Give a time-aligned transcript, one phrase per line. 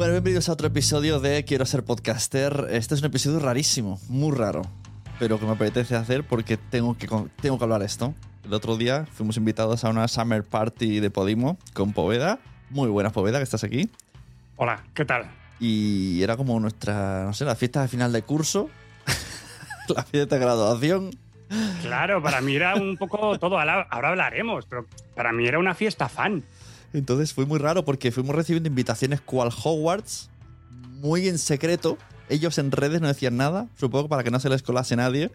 [0.00, 2.68] Bueno, bienvenidos a otro episodio de Quiero ser podcaster.
[2.70, 4.62] Este es un episodio rarísimo, muy raro,
[5.18, 7.06] pero que me apetece hacer porque tengo que,
[7.42, 8.14] tengo que hablar esto.
[8.42, 12.38] El otro día fuimos invitados a una summer party de Podimo con Poveda.
[12.70, 13.90] Muy buena Poveda, que estás aquí.
[14.56, 15.30] Hola, ¿qué tal?
[15.60, 18.70] Y era como nuestra, no sé, la fiesta de final de curso,
[19.94, 21.10] la fiesta de graduación.
[21.82, 26.08] Claro, para mí era un poco todo, ahora hablaremos, pero para mí era una fiesta
[26.08, 26.42] fan.
[26.92, 30.30] Entonces fue muy raro porque fuimos recibiendo invitaciones cual Hogwarts,
[31.00, 31.98] muy en secreto.
[32.28, 35.30] Ellos en redes no decían nada, supongo para que no se les colase nadie.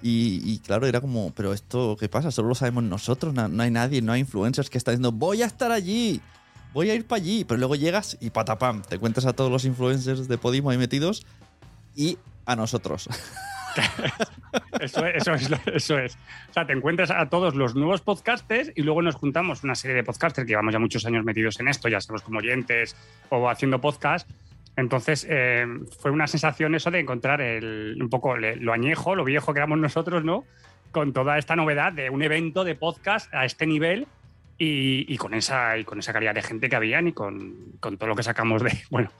[0.00, 2.30] Y, claro, era como, pero esto, ¿qué pasa?
[2.30, 5.42] Solo lo sabemos nosotros, no, no hay nadie, no hay influencers que están diciendo, voy
[5.42, 6.20] a estar allí,
[6.72, 7.44] voy a ir para allí.
[7.44, 11.26] Pero luego llegas y patapam, te cuentas a todos los influencers de Podimo ahí metidos
[11.96, 12.16] y
[12.46, 13.08] a nosotros.
[14.80, 16.18] Eso es, eso es.
[16.48, 19.96] O sea, te encuentras a todos los nuevos podcasters y luego nos juntamos una serie
[19.96, 22.96] de podcasters que llevamos ya muchos años metidos en esto, ya sabemos como oyentes
[23.28, 24.28] o haciendo podcast.
[24.76, 25.66] Entonces, eh,
[26.00, 29.78] fue una sensación eso de encontrar el, un poco lo añejo, lo viejo que éramos
[29.78, 30.44] nosotros, ¿no?
[30.92, 34.06] Con toda esta novedad de un evento de podcast a este nivel
[34.58, 37.96] y, y con, esa, y con esa calidad de gente que habían y con, con
[37.96, 39.10] todo lo que sacamos de, bueno,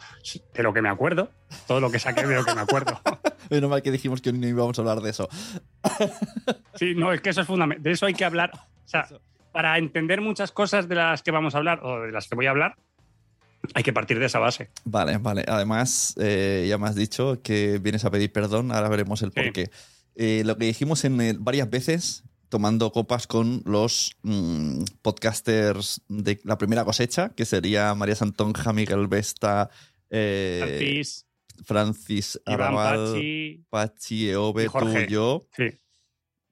[0.55, 1.31] de lo que me acuerdo,
[1.67, 3.01] todo lo que saqué de lo que me acuerdo.
[3.51, 5.29] Menos mal que dijimos que no íbamos a hablar de eso.
[6.75, 7.83] Sí, no, es que eso es fundamental.
[7.83, 8.53] De eso hay que hablar.
[8.55, 9.09] O sea,
[9.53, 12.47] para entender muchas cosas de las que vamos a hablar o de las que voy
[12.47, 12.77] a hablar,
[13.75, 14.71] hay que partir de esa base.
[14.85, 15.45] Vale, vale.
[15.49, 19.41] Además, eh, ya me has dicho que vienes a pedir perdón, ahora veremos el Sí.
[19.41, 19.71] porqué.
[20.15, 26.41] Eh, lo que dijimos en el- varias veces, tomando copas con los mm, podcasters de
[26.45, 29.71] la primera cosecha, que sería María Santonja, Miguel Vesta,
[30.11, 31.03] eh,
[31.65, 33.65] Francis Arrabal, Pachi.
[33.69, 35.07] Pachi, Eove, y tú, Jorge.
[35.09, 35.47] yo.
[35.57, 35.79] Sí.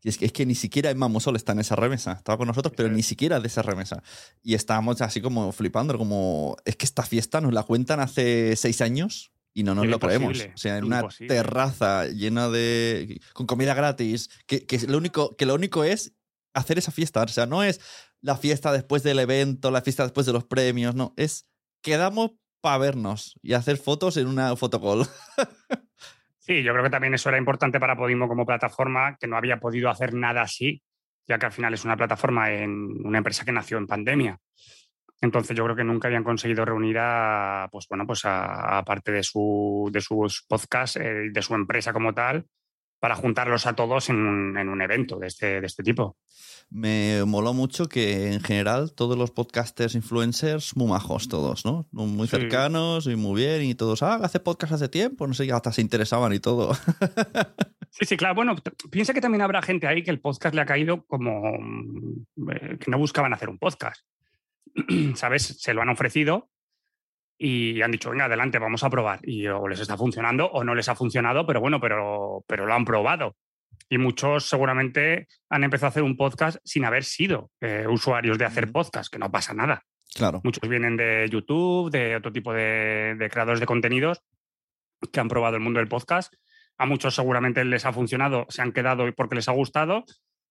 [0.03, 2.13] Y es que, es que ni siquiera Emma Musol está en esa remesa.
[2.13, 4.05] Estaba con nosotros, pero ni siquiera de esa remesa.
[4.41, 8.81] Y estábamos así como flipando, como es que esta fiesta nos la cuentan hace seis
[8.83, 10.39] años y no nos lo creemos.
[10.55, 13.21] O sea, en una terraza llena de.
[13.33, 16.13] con comida gratis, que, que lo único, que lo único es
[16.53, 17.23] hacer esa fiesta.
[17.23, 17.81] O sea, no es
[18.21, 21.15] la fiesta después del evento, la fiesta después de los premios, no.
[21.17, 21.49] Es
[21.83, 25.07] quedamos para vernos y hacer fotos en una fotocall.
[26.39, 29.59] Sí, yo creo que también eso era importante para Podimo como plataforma, que no había
[29.59, 30.81] podido hacer nada así,
[31.27, 34.39] ya que al final es una plataforma en una empresa que nació en pandemia.
[35.21, 39.13] Entonces yo creo que nunca habían conseguido reunir a, pues bueno, pues a, a parte
[39.13, 42.47] de, su, de sus podcasts, eh, de su empresa como tal,
[43.01, 46.17] para juntarlos a todos en un, en un evento de este, de este tipo.
[46.69, 51.87] Me moló mucho que en general todos los podcasters, influencers, muy majos todos, ¿no?
[51.93, 52.37] Muy Sí.
[52.37, 55.81] cercanos y muy bien y todos, ah, hace podcast hace tiempo, no sé, hasta se
[55.83, 56.73] interesaban y todo.
[57.99, 58.35] Sí, sí, claro.
[58.35, 58.55] Bueno,
[58.91, 62.79] piensa que también habrá gente ahí que el podcast le ha caído como mm, eh,
[62.79, 64.03] que no buscaban hacer un podcast.
[65.15, 65.61] ¿Sabes?
[65.61, 66.51] Se lo han ofrecido
[67.39, 69.21] y han dicho, venga, adelante, vamos a probar.
[69.23, 72.75] Y o les está funcionando o no les ha funcionado, pero bueno, pero, pero lo
[72.75, 73.37] han probado.
[73.89, 78.45] Y muchos seguramente han empezado a hacer un podcast sin haber sido eh, usuarios de
[78.45, 79.83] hacer podcast, que no pasa nada.
[80.15, 80.41] Claro.
[80.45, 84.23] Muchos vienen de YouTube, de otro tipo de, de creadores de contenidos
[85.13, 86.33] que han probado el mundo del podcast.
[86.79, 90.05] A muchos seguramente les ha funcionado, se han quedado porque les ha gustado.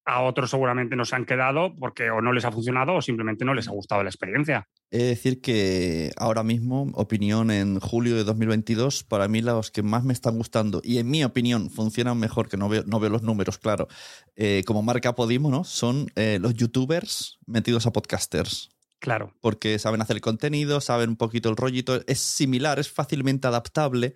[0.05, 3.43] A otros seguramente no se han quedado porque o no les ha funcionado o simplemente
[3.43, 4.67] no les ha gustado la experiencia.
[4.91, 9.81] He de decir que ahora mismo, opinión en julio de 2022, para mí los que
[9.81, 13.09] más me están gustando y en mi opinión funcionan mejor, que no veo, no veo
[13.09, 13.87] los números, claro,
[14.35, 15.63] eh, como marca Podimo, ¿no?
[15.63, 18.69] Son eh, los youtubers metidos a podcasters.
[18.99, 19.33] Claro.
[19.41, 24.13] Porque saben hacer el contenido, saben un poquito el rollito, es similar, es fácilmente adaptable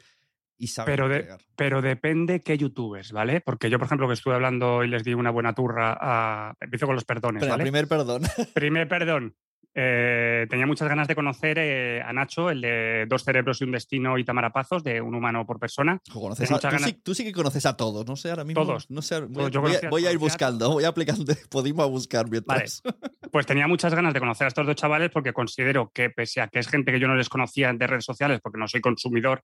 [0.60, 3.42] y saben Pero, de- pero depende qué youtubers, ¿vale?
[3.42, 6.54] Porque yo, por ejemplo, que estuve hablando y les di una buena turra a...
[6.60, 7.64] Empiezo con los perdones, Pero ¿vale?
[7.64, 8.22] primer perdón.
[8.54, 9.36] Primer perdón.
[9.76, 13.72] Eh, tenía muchas ganas de conocer eh, a Nacho, el de Dos cerebros y un
[13.72, 16.02] destino y Tamarapazos, de un humano por persona.
[16.12, 18.66] Conoces a- tú, ganas- sí, tú sí que conoces a todos, no sé ahora mismo.
[18.66, 18.90] Todos.
[18.90, 19.52] No sé, voy, Todos.
[19.52, 22.82] Yo voy a- voy a ir buscando, voy aplicando, Podimo a buscar mientras.
[23.32, 26.48] Pues tenía muchas ganas de conocer a estos dos chavales porque considero que, pese a
[26.48, 29.44] que es gente que yo no les conocía de redes sociales, porque no soy consumidor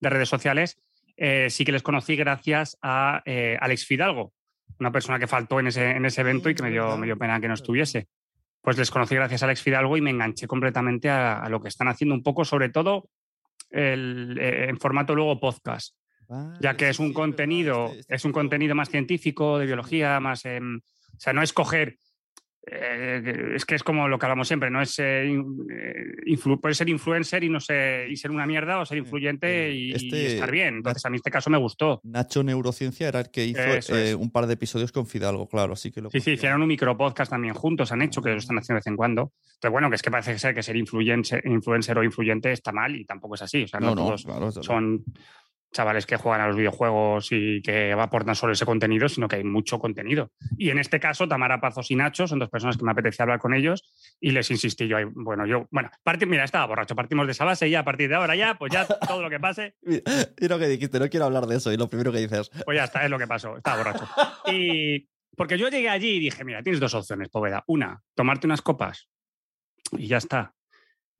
[0.00, 0.78] de redes sociales,
[1.16, 4.32] eh, sí que les conocí gracias a eh, Alex Fidalgo,
[4.78, 7.16] una persona que faltó en ese, en ese evento y que me dio, me dio
[7.16, 8.08] pena que no estuviese.
[8.60, 11.68] Pues les conocí gracias a Alex Fidalgo y me enganché completamente a, a lo que
[11.68, 13.08] están haciendo un poco, sobre todo
[13.70, 15.96] el, eh, en formato luego podcast
[16.60, 20.78] ya que es un contenido, este es un contenido más científico, de biología, más, em,
[20.78, 21.98] o sea, no es coger,
[22.66, 26.60] eh, es que es como lo que hablamos siempre, no es, eh, in- eh, influ-
[26.60, 29.92] puedes ser influencer y no sé, y ser una mierda o ser influyente y, y
[29.92, 30.76] Este- estar bien.
[30.76, 32.00] Entonces a mí este caso me gustó.
[32.04, 34.14] Nacho Neurociencia era el que hizo eh, es.
[34.14, 37.30] un par de episodios con Fidalgo, claro, así que lo Sí, sí, hicieron un micropodcast
[37.30, 39.32] también juntos, han hecho, que lo están haciendo de vez en cuando.
[39.60, 42.94] Pero bueno, que es que parece ser que ser influencer, influencer o influyente está mal
[42.96, 43.62] y tampoco es así.
[43.62, 45.04] O sea, no, No, no, todos claro, son
[45.76, 49.44] chavales que juegan a los videojuegos y que aportan solo ese contenido, sino que hay
[49.44, 50.30] mucho contenido.
[50.58, 53.38] Y en este caso, Tamara Pazos y Nacho son dos personas que me apetecía hablar
[53.38, 53.84] con ellos
[54.20, 54.96] y les insistí yo.
[55.14, 58.08] Bueno, yo, bueno, parti- mira, estaba borracho, partimos de esa base y ya a partir
[58.08, 59.74] de ahora ya, pues ya todo lo que pase,
[60.40, 62.50] y lo que dijiste, no quiero hablar de eso, y lo primero que dices.
[62.64, 64.08] pues ya está, es lo que pasó, estaba borracho.
[64.52, 67.62] Y porque yo llegué allí y dije, mira, tienes dos opciones, Poveda.
[67.66, 69.08] Una, tomarte unas copas
[69.92, 70.54] y ya está.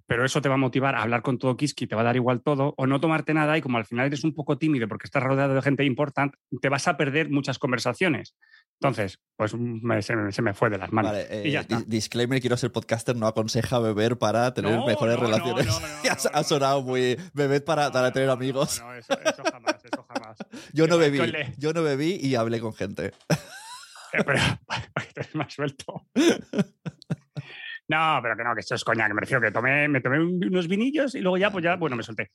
[0.09, 2.15] Pero eso te va a motivar a hablar con todo Kiski, te va a dar
[2.17, 5.07] igual todo, o no tomarte nada y como al final eres un poco tímido porque
[5.07, 8.37] estás rodeado de gente importante, te vas a perder muchas conversaciones.
[8.81, 11.11] Entonces, pues me- se, me- se me fue de las manos.
[11.11, 11.79] Vale, eh, y ya está.
[11.79, 15.67] di- disclaimer, quiero ser podcaster, no aconseja beber para tener No, mejores no, relaciones.
[15.67, 15.75] no,
[16.33, 17.17] ha sonado muy...
[17.35, 18.81] Bebed para, para tener amigos.
[18.81, 20.39] No, eso, eso jamás, eso jamás.
[20.73, 21.19] Yo no bebí,
[21.59, 23.13] yo no bebí y hablé con gente.
[24.13, 24.39] Eh, pero
[25.17, 26.07] eres más suelto.
[27.89, 30.19] No, pero que no, que esto es coña, que me refiero que tomé, me tomé
[30.21, 32.31] un- unos vinillos y luego ya, pues ya, bueno, me solté.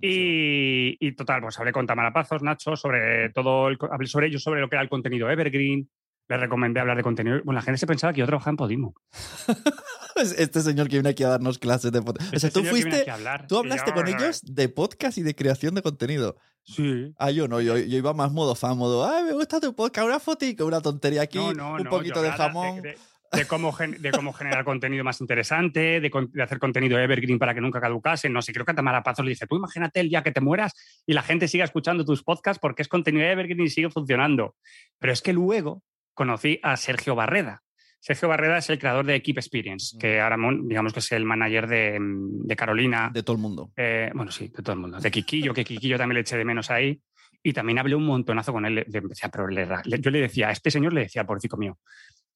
[0.00, 4.42] Y, y total, pues hablé con Tamara Pazos, Nacho, sobre todo, el hablé sobre ellos,
[4.42, 5.88] sobre lo que era el contenido Evergreen.
[6.26, 7.36] Le recomendé hablar de contenido.
[7.44, 8.94] Bueno, la gente se pensaba que yo trabajaba en Podimo.
[10.16, 12.32] Este señor que viene aquí a darnos clases de podcast.
[12.34, 13.04] O sea, Este tú fuiste...
[13.48, 16.36] Tú hablaste yo, con ellos de podcast y de creación de contenido.
[16.62, 17.12] Sí.
[17.18, 20.06] Ah, yo no, yo, yo iba más modo fan, modo, ay, me gusta tu podcast,
[20.06, 22.76] una fotico, una tontería aquí, No, no, un no, poquito de jamón.
[22.80, 22.98] De, de-
[23.34, 26.10] de cómo, de cómo generar contenido más interesante, de,
[26.42, 28.28] hacer contenido evergreen para que nunca caducase.
[28.28, 30.40] No sé, creo que a Tamara Pazos le dice, tú imagínate el día que te
[30.40, 30.72] mueras
[31.06, 34.56] y la gente siga escuchando tus podcasts porque es contenido evergreen y sigue funcionando.
[34.98, 35.82] Pero es que luego
[36.14, 37.62] conocí a Sergio Barreda.
[38.00, 41.66] Sergio Barreda es el creador de Keep Experience, que ahora digamos que es el manager
[41.66, 43.72] de, de Carolina, De todo el mundo.
[43.76, 45.00] eh, bueno, sí, de todo el mundo.
[45.00, 47.00] De Kikillo, que Kikillo también le eché de menos ahí.
[47.42, 48.74] Y también hablé un montonazo con él.
[48.74, 49.66] Le, le pero le
[50.00, 51.78] yo le decía, a este señor le decía, pobrecito mío,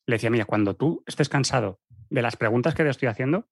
[0.08, 1.78] le decía, mira, cuando tú estés cansado
[2.10, 3.46] de las preguntas que te estoy haciendo,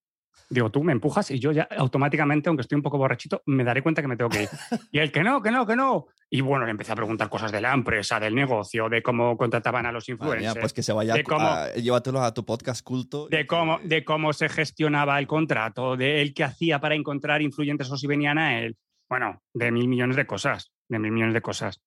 [0.51, 3.83] digo, tú me empujas y yo ya automáticamente, aunque estoy un poco borrachito, me daré
[3.83, 4.49] cuenta que me tengo que ir.
[4.93, 6.07] Y él, que no, que no, que no.
[6.31, 9.87] Y bueno, le empecé a preguntar cosas de la empresa, del negocio, de cómo contrataban
[9.87, 10.55] a los influencers.
[10.55, 13.29] mía, pues que se vaya, de cómo- a- llévatelo a tu podcast culto.
[13.29, 17.91] de cómo, de cómo se gestionaba el contrato, de él qué hacía para encontrar influyentes
[17.91, 18.77] o si venían a él.
[19.09, 21.83] Bueno, de mil millones de cosas, de mil millones de cosas.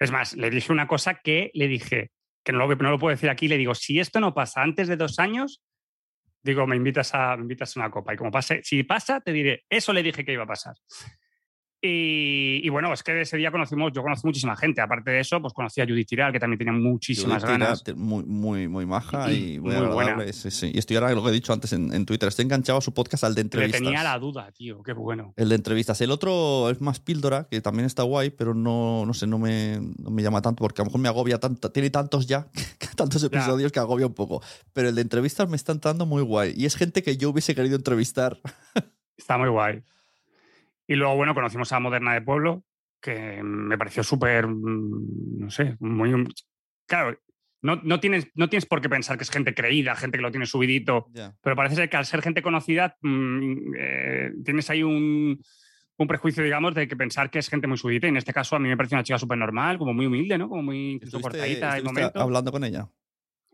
[0.00, 2.10] Es más, le dije una cosa que le dije,
[2.44, 5.18] que no lo, puedo decir aquí, le digo, si esto no pasa antes de dos
[5.18, 5.62] años,
[6.42, 8.14] digo, me invitas a, me invitas a una copa.
[8.14, 10.76] Y como pase, si pasa, te diré, eso le dije que iba a pasar.
[11.86, 14.80] Y, y bueno, es que ese día conocimos, yo conocí muchísima gente.
[14.80, 17.84] Aparte de eso, pues conocí a Judith Tiral, que también tenía muchísimas Judith ganas.
[17.94, 20.32] Muy, muy, muy maja y muy, Muy buena.
[20.32, 20.70] Sí, sí.
[20.72, 22.94] Y estoy ahora, lo que he dicho antes en, en Twitter, estoy enganchado a su
[22.94, 23.82] podcast, al de Le entrevistas.
[23.82, 25.34] tenía la duda, tío, qué bueno.
[25.36, 26.00] El de entrevistas.
[26.00, 29.78] El otro es más píldora, que también está guay, pero no, no sé, no me,
[29.98, 31.70] no me llama tanto porque a lo mejor me agobia tanto.
[31.70, 32.48] Tiene tantos ya,
[32.96, 34.40] tantos episodios que agobia un poco.
[34.72, 36.54] Pero el de entrevistas me está entrando muy guay.
[36.56, 38.40] Y es gente que yo hubiese querido entrevistar.
[39.18, 39.82] Está muy guay.
[40.86, 42.64] Y luego, bueno, conocimos a Moderna de Pueblo,
[43.00, 46.26] que me pareció súper, mm, no sé, muy...
[46.86, 47.18] Claro,
[47.62, 50.30] no, no, tienes, no tienes por qué pensar que es gente creída, gente que lo
[50.30, 51.06] tiene subidito,
[51.42, 55.40] pero parece ser que al ser gente conocida mm, eh, tienes ahí un,
[55.96, 58.06] un prejuicio, digamos, de que pensar que es gente muy subidita.
[58.06, 60.36] Y en este caso a mí me pareció una chica súper normal, como muy humilde,
[60.36, 60.48] ¿no?
[60.50, 61.72] Como muy incluso ¿Estuviste- cortadita
[62.20, 62.86] hablando con ella?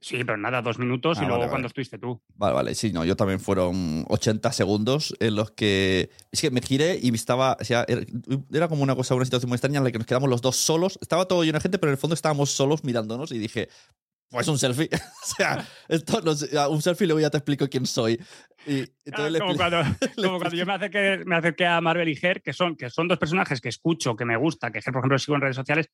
[0.02, 1.68] Sí, pero nada, dos minutos Ah, y luego vale, cuando vale.
[1.68, 2.22] estuviste tú.
[2.36, 6.10] Vale, vale, sí, no, yo también fueron 80 segundos en los que.
[6.32, 7.56] Es que me giré y estaba.
[7.60, 8.02] O sea, era
[8.52, 10.56] era como una cosa, una situación muy extraña en la que nos quedamos los dos
[10.56, 10.98] solos.
[11.02, 13.68] Estaba todo lleno de gente, pero en el fondo estábamos solos mirándonos y dije.
[14.30, 14.88] Pues un selfie.
[14.92, 18.12] o sea, esto no sé, un selfie y luego ya te explico quién soy.
[18.64, 19.82] Y Ah, le como cuando,
[20.16, 23.08] como cuando yo me acerqué, me acerqué a Marvel y Ger, que son, que son
[23.08, 25.90] dos personajes que escucho, que me gusta, que Ger, por ejemplo, sigo en redes sociales,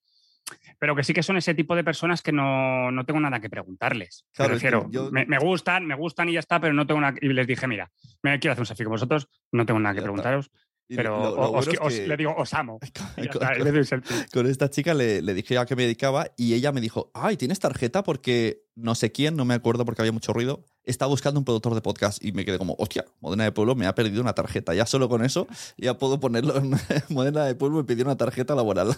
[0.78, 3.48] pero que sí que son ese tipo de personas que no, no tengo nada que
[3.50, 4.24] preguntarles.
[4.32, 6.72] Claro, me es que refiero, yo- me, me gustan, me gustan y ya está, pero
[6.74, 7.16] no tengo nada.
[7.20, 7.90] Y les dije, mira,
[8.22, 10.50] me quiero hacer un selfie con vosotros, no tengo nada que preguntaros,
[10.88, 12.78] y pero lo- lo os- bueno es os- que- le digo, os amo.
[13.16, 13.54] Y con- está,
[13.84, 14.26] selfie.
[14.32, 17.36] con esta chica le, le dije a qué me dedicaba y ella me dijo, ay,
[17.36, 18.02] ¿tienes tarjeta?
[18.04, 21.74] Porque no sé quién, no me acuerdo porque había mucho ruido, está buscando un productor
[21.74, 24.74] de podcast y me quedé como, hostia, Modena de Pueblo me ha perdido una tarjeta.
[24.74, 26.70] Ya solo con eso ya puedo ponerlo en
[27.08, 28.94] Modena de Pueblo me pidió una tarjeta laboral.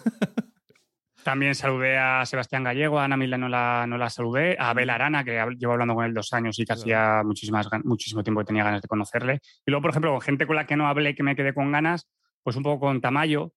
[1.28, 4.88] También saludé a Sebastián Gallego, a Ana Mila no la, no la saludé, a Abel
[4.88, 8.47] Arana, que llevo hablando con él dos años y que hacía muchísimas, muchísimo tiempo que
[8.47, 9.40] tenía ganas de conocerle.
[9.66, 11.70] Y luego, por ejemplo, con gente con la que no hablé, que me quedé con
[11.70, 12.08] ganas,
[12.42, 13.52] pues un poco con Tamayo,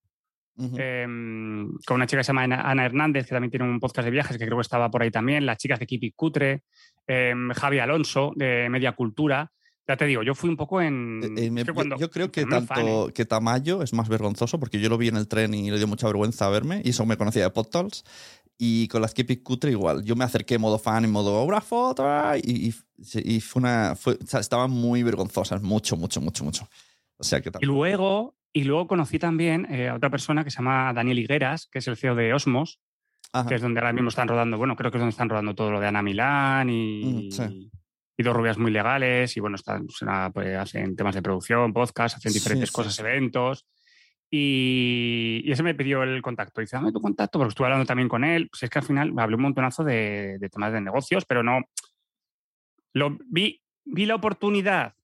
[0.77, 4.03] eh, con una chica que se llama Ana Ana Hernández, que también tiene un podcast
[4.03, 6.63] de viajes, que creo que estaba por ahí también, las chicas de Kipi Cutre,
[7.07, 9.49] eh, Javi Alonso, de Media Cultura.
[9.91, 11.19] Ya te digo, yo fui un poco en...
[11.37, 13.13] Eh, eh, me- cuando- yo, creo que muy fan, tanto ¿eh?
[13.13, 15.85] que Tamayo es más vergonzoso porque yo lo vi en el tren y le dio
[15.85, 18.05] mucha vergüenza verme y eso me conocía de PodTalks
[18.57, 20.05] y con las Keepy Cutre igual.
[20.05, 22.05] Yo me acerqué en modo fan, en modo una foto
[22.41, 22.73] y, y,
[23.35, 23.95] y fue una...
[23.97, 26.69] Fue, o sea, estaban muy vergonzosas, mucho, mucho, mucho, mucho.
[27.17, 30.59] O sea que Y luego, y luego conocí también eh, a otra persona que se
[30.59, 32.79] llama Daniel Higueras, que es el CEO de Osmos,
[33.33, 33.49] Ajá.
[33.49, 35.69] que es donde ahora mismo están rodando, bueno, creo que es donde están rodando todo
[35.71, 37.69] lo de Ana Milán y, sí.
[38.21, 42.17] Y dos rubias muy legales, y bueno, están, será, pues, hacen temas de producción, podcast,
[42.17, 43.01] hacen diferentes sí, cosas, sí.
[43.01, 43.67] eventos.
[44.29, 46.61] Y, y ese me pidió el contacto.
[46.61, 48.47] Dice, dame tu contacto, porque estuve hablando también con él.
[48.49, 51.59] Pues es que al final hablé un montonazo de, de temas de negocios, pero no.
[52.93, 54.95] Lo, vi, vi la oportunidad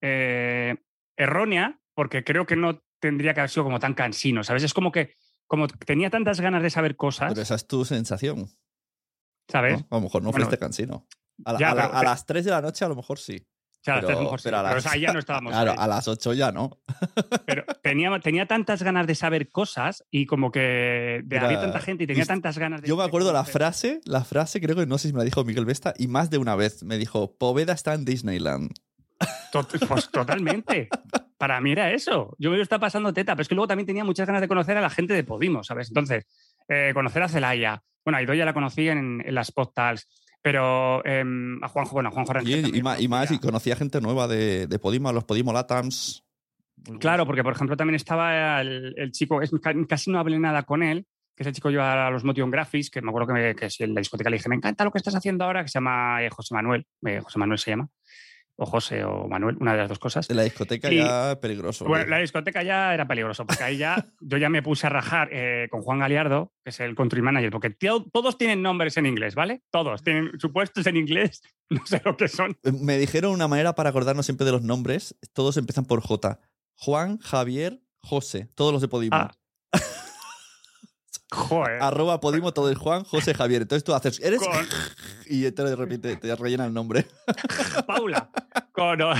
[0.00, 0.76] eh,
[1.16, 4.62] errónea, porque creo que no tendría que haber sido como tan cansino, ¿sabes?
[4.62, 5.14] Es como que
[5.46, 8.48] como tenía tantas ganas de saber cosas, Pero esa es tu sensación.
[9.50, 9.80] ¿sabes?
[9.80, 9.86] ¿no?
[9.90, 11.06] A lo mejor no Bueno, fuiste cansino.
[11.44, 13.18] A, la- ya, a la- pero- a las 3 de la noche a lo mejor
[13.18, 13.36] sí.
[13.36, 15.18] O sea, a las tres Pero, mejor sí, pero a pero, o sea, ya no
[15.18, 15.52] estábamos.
[15.52, 15.76] Claro, ahí.
[15.80, 16.78] a las 8 ya no.
[17.46, 21.80] Pero tenía, tenía tantas ganas de saber cosas y como que de, Mira, había tanta
[21.80, 22.88] gente y tenía y- tantas ganas de.
[22.88, 25.44] Yo me acuerdo la frase, la frase creo que no sé si me la dijo
[25.44, 28.70] Miguel Vesta y más de una vez me dijo, Poveda está en Disneyland.
[29.88, 30.88] Pues totalmente.
[31.38, 32.36] Para mí era eso.
[32.38, 34.48] Yo me lo estaba pasando teta, pero es que luego también tenía muchas ganas de
[34.48, 35.88] conocer a la gente de Podimo, ¿sabes?
[35.88, 36.26] Entonces,
[36.68, 37.82] eh, conocer a Celaya.
[38.04, 40.06] Bueno, a Idoya la conocí en, en las postals,
[40.42, 43.38] pero em, a Juanjo, bueno, a Juanjo Y, Rangel y también ma- y más, y
[43.38, 43.76] conocía.
[43.76, 46.24] gente nueva de, de Podimo, los Podimo Latams.
[46.98, 50.62] Claro, porque por ejemplo también estaba el, el chico, es, ca- casi no hablé nada
[50.62, 51.06] con él,
[51.36, 54.00] que ese chico lleva los Motion Graphics, que me acuerdo que, me- que en la
[54.00, 56.54] discoteca le dije, me encanta lo que estás haciendo ahora, que se llama eh, José
[56.54, 57.88] Manuel, eh, José Manuel se llama,
[58.62, 60.28] o José o Manuel, una de las dos cosas.
[60.30, 61.86] La discoteca Y- ya peligroso.
[61.86, 65.28] Bueno, la discoteca ya era peligroso, porque ahí ya yo ya me puse a rajar
[65.32, 69.06] eh, con Juan Galiardo, que es el country manager, porque tío, todos tienen nombres en
[69.06, 69.62] inglés, ¿vale?
[69.70, 71.40] Todos tienen supuestos en inglés,
[71.70, 72.50] no sé lo que son.
[72.62, 75.16] Eh, Me dijeron una manera para acordarnos siempre de los nombres.
[75.32, 76.38] Todos empiezan por J.
[76.76, 78.48] Juan, Javier, José.
[78.54, 79.16] Todos los de Podimo.
[79.16, 79.32] Ah.
[81.32, 81.80] Joder.
[81.82, 83.62] Arroba Podimo, todo es Juan, José, Javier.
[83.62, 84.40] Entonces tú haces, eres...
[84.40, 84.50] Con-
[85.26, 87.06] Y te de repente te rellena el nombre.
[87.86, 88.30] Paula.
[88.72, 89.14] Cono-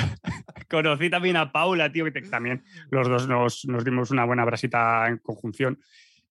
[0.68, 4.44] conocí también a Paula, tío, que te- también los dos nos, nos dimos una buena
[4.44, 5.78] brasita en conjunción.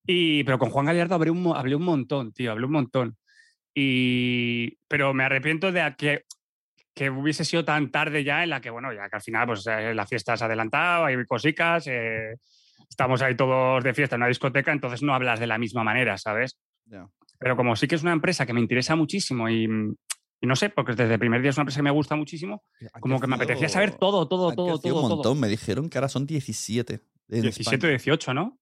[0.06, 3.18] Y, pero con Juan Galiardo hablé un, hablé un montón, tío, hablé un montón.
[3.74, 6.26] Y, pero me arrepiento de que,
[6.94, 9.66] que hubiese sido tan tarde ya en la que, bueno, ya que al final pues
[9.68, 12.36] eh, la fiesta se ha adelantado, hay cosicas, eh,
[12.90, 16.18] estamos ahí todos de fiesta en una discoteca, entonces no hablas de la misma manera,
[16.18, 16.60] ¿sabes?
[17.38, 19.64] Pero como sí que es una empresa que me interesa muchísimo y,
[20.42, 22.64] y no sé, porque desde el primer día es una empresa que me gusta muchísimo,
[23.00, 25.36] como que me apetecía saber todo, todo, todo, todo, un todo.
[25.36, 27.02] Me dijeron que ahora son 17.
[27.30, 27.92] en 17 España.
[27.92, 28.60] 18, ¿no?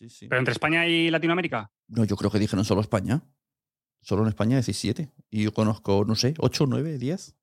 [0.00, 0.28] Sí, sí.
[0.28, 1.70] Pero entre España y Latinoamérica.
[1.88, 3.22] No, yo creo que dijeron solo España.
[4.00, 5.10] Solo en España 17.
[5.30, 7.36] Y yo conozco, no sé, 8, 9, 10.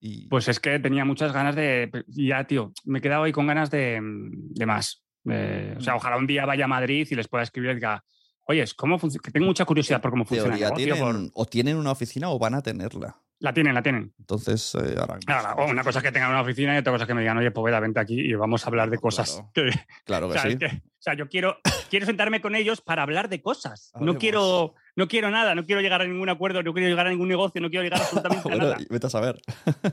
[0.00, 1.90] Y Pues es que tenía muchas ganas de.
[2.08, 5.01] Ya, tío, me he quedado ahí con ganas de, de más.
[5.24, 8.04] De- o sea, ojalá un día vaya a Madrid y les pueda escribir y diga,
[8.46, 9.22] oye, ¿cómo funciona?
[9.22, 11.90] Que tengo mucha curiosidad por cómo funciona el teoría negocio, tienen, por- o tienen una
[11.92, 13.16] oficina o van a tenerla.
[13.38, 14.14] La tienen, la tienen.
[14.20, 15.18] Entonces, eh, ahora.
[15.26, 17.22] Ahora, o una cosa es que tengan una oficina y otra cosa es que me
[17.22, 19.42] digan, oye, Poveda, vente aquí y vamos a hablar de No, cosas.
[19.52, 19.70] claro.
[19.72, 20.56] que- Claro o sea, sí.
[20.58, 21.58] que- o sea, yo quiero,
[21.90, 23.90] quiero sentarme con ellos para hablar de cosas.
[23.94, 24.20] No Hablemos.
[24.20, 27.26] quiero, no quiero nada, no quiero llegar a ningún acuerdo, no quiero llegar a ningún
[27.26, 28.76] negocio, no quiero llegar absolutamente a Bueno, nada.
[28.80, 29.40] y vete a saber.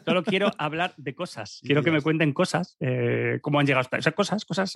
[0.06, 1.60] Solo quiero hablar de cosas.
[1.64, 4.72] Quiero que me cuenten cosas, eh, cómo han llegado hasta esas cosas, cosas.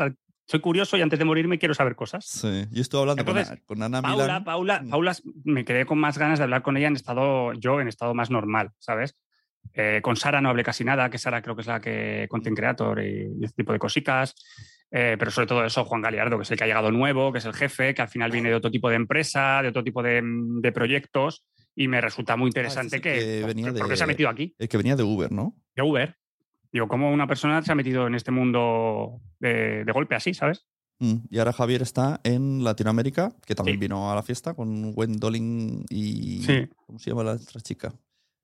[0.45, 2.25] Soy curioso y antes de morirme quiero saber cosas.
[2.25, 2.65] Sí.
[2.71, 4.43] Yo estuve hablando con, Entonces, Ana- con Ana Paula, Milán.
[4.43, 4.89] Paula, Mm.
[4.89, 8.13] Paula, me quedé con más ganas de hablar con ella en estado, yo en estado
[8.13, 9.15] más normal, ¿sabes?
[9.73, 12.57] Eh, con Sara no hablé casi nada, que Sara creo que es la que content
[12.57, 14.35] creator y, y este tipo de cositas.
[14.91, 17.39] Eh, pero sobre todo eso, Juan Galiardo, que es el que ha llegado nuevo, que
[17.39, 20.03] es el jefe, que al final viene de otro tipo de empresa, de otro tipo
[20.03, 23.89] de, de proyectos, y me resulta muy interesante es el que, que venía ¿por qué
[23.91, 24.53] de- se ha metido aquí?
[24.59, 25.55] El que venía de Uber, ¿no?
[25.75, 26.15] de Uber.
[26.73, 30.65] Digo, ¿cómo una persona se ha metido en este mundo de, de golpe así, ¿sabes?
[30.99, 33.81] Mm, Y ahora Javier está en Latinoamérica, que también Sí.
[33.81, 36.41] vino a la fiesta con Wendolin y.
[36.43, 36.67] Sí.
[36.85, 37.93] ¿Cómo se llama la otra chica?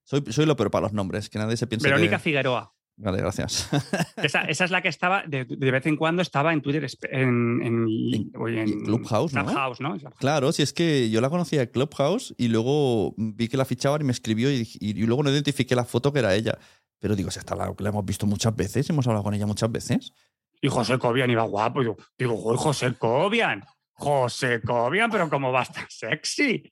[0.03, 2.23] Soy, soy lo peor para los nombres, que nadie se piense Verónica que.
[2.23, 2.73] Figueroa.
[3.01, 3.69] Vale, gracias.
[4.17, 7.61] Esa, esa es la que estaba, de, de vez en cuando estaba en Twitter, en,
[7.63, 9.45] en, En- en Clubhouse, ¿no?
[9.45, 9.95] Clubhouse, ¿no?
[10.17, 14.01] claro, si es que yo la conocía de Clubhouse y luego vi que la fichaban
[14.01, 16.57] y me escribió y, y luego no identifiqué la foto que era ella.
[16.99, 19.71] Pero digo, si hasta la, la hemos visto muchas veces, hemos hablado con ella muchas
[19.71, 20.13] veces.
[20.61, 21.79] Y José Cobian iba guapo.
[21.79, 23.63] Digo, digo "Joder, José Cobian.
[23.93, 26.71] José Cobian, pero cómo va a estar sexy.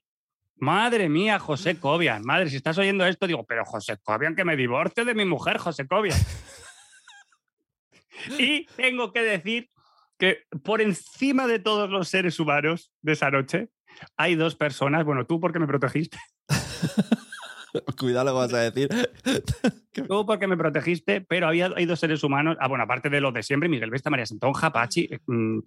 [0.56, 2.22] Madre mía, José Cobian.
[2.24, 5.58] Madre, si estás oyendo esto, digo, pero José Cobian, que me divorcio de mi mujer,
[5.58, 6.18] José Cobian.
[8.38, 9.70] y tengo que decir
[10.18, 13.70] que por encima de todos los seres humanos de esa noche,
[14.16, 16.18] hay dos personas, bueno, tú porque me protegiste,
[17.98, 18.88] Cuidado lo que vas a decir.
[20.08, 23.34] tú porque me protegiste, pero había, hay dos seres humanos, ah, bueno, aparte de los
[23.34, 25.58] de siempre, Miguel Vesta, María Santonja, Pachi, eh, mm,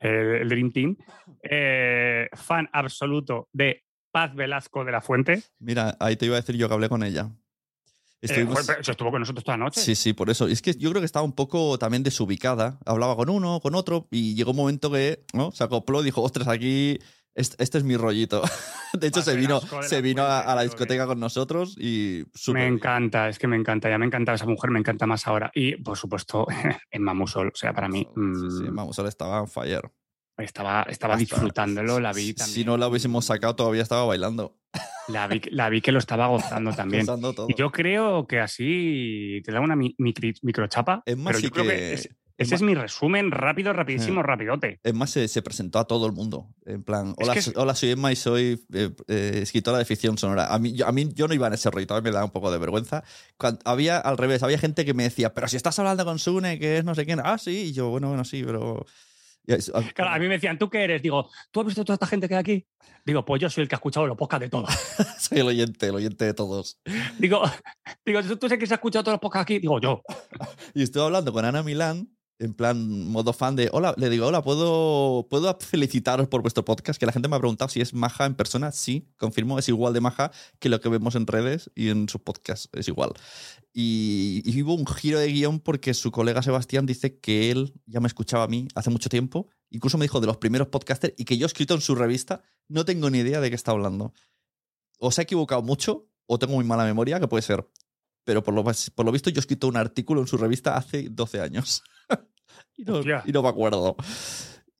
[0.00, 0.96] eh, el Dream Team,
[1.42, 5.42] eh, fan absoluto de Paz Velasco de la Fuente.
[5.58, 7.30] Mira, ahí te iba a decir yo que hablé con ella.
[8.20, 9.80] Estuvimos- estuvo con nosotros toda la noche.
[9.80, 10.48] Sí, sí, por eso.
[10.48, 12.78] Es que yo creo que estaba un poco también desubicada.
[12.86, 15.50] Hablaba con uno, con otro, y llegó un momento que ¿no?
[15.52, 16.98] se acopló y dijo, ostras, aquí
[17.34, 18.42] este, este es mi rollito.
[18.92, 22.74] De hecho, se vino, se vino a, la discoteca con nosotros y súper Me bien.
[22.74, 25.50] encanta, es que me encanta, ya me encanta esa mujer, me encanta más ahora.
[25.54, 26.46] Y, por supuesto,
[26.90, 29.82] en Mamusol, o sea, para mí Sí, sí, mm, ahora estaba on fire.
[30.38, 32.54] estaba, estaba Hasta- disfrutándolo, la vi también.
[32.54, 34.56] Si no la hubiésemos sacado, todavía estaba bailando.
[35.08, 37.04] La vi, la vi que lo estaba gozando también.
[37.06, 37.46] Todo.
[37.48, 41.02] Y yo creo que así te da una mi- microchapa.
[41.04, 43.30] Es más, pero sí yo creo que- que es- es ese más- es mi resumen
[43.30, 44.80] rápido, rapidísimo, rapidote.
[44.82, 46.48] Es más, se, se presentó a todo el mundo.
[46.66, 49.78] En plan, Es hola, que so- es- hola soy Emma y soy eh, eh, escritora
[49.78, 50.52] de ficción sonora.
[50.52, 52.24] A mí, yo, a mí yo no iba en ese rollo, a mí me da
[52.24, 53.04] un poco de vergüenza.
[53.36, 56.58] Cuando- había al revés, había gente que me decía, pero si estás hablando con Sune,
[56.58, 57.20] que es no sé quién.
[57.24, 58.84] Ah, sí, y yo, bueno, bueno, sí, pero.
[59.46, 61.02] Y es- a- Claro, a mí me decían, ¿tú qué eres?
[61.02, 62.66] Digo, ¿tú has visto toda esta gente que hay aquí?
[63.04, 64.70] Digo, pues yo soy el que ha escuchado los podcasts de todos.
[65.20, 66.80] soy el oyente, el oyente de todos.
[67.18, 67.42] digo,
[68.06, 69.58] digo, ¿tú sabes que se ha escuchado todos los podcasts aquí?
[69.58, 70.02] Digo, yo.
[70.74, 72.08] Y estuve hablando con Ana Milán
[72.40, 76.98] En plan, modo fan de, hola, le digo, hola, ¿puedo, ¿puedo felicitaros por vuestro podcast?
[76.98, 78.72] Que la gente me ha preguntado si es maja en persona.
[78.72, 82.18] Sí, confirmo, es igual de maja que lo que vemos en redes y en su
[82.18, 83.12] podcast, es igual.
[83.72, 88.00] Y, y hubo un giro de guion porque su colega Sebastián dice que él ya
[88.00, 91.24] me escuchaba a mí hace mucho tiempo, incluso me dijo de los primeros podcasters y
[91.24, 94.12] que yo he escrito en su revista, no tengo ni idea de qué está hablando.
[94.98, 97.68] O se ha equivocado mucho, o tengo muy mala memoria, que puede ser.
[98.24, 101.08] Pero por lo, por lo visto yo he escrito un artículo en su revista hace
[101.10, 101.82] 12 años.
[102.76, 103.22] y, no, Hostia.
[103.26, 103.96] y no me acuerdo.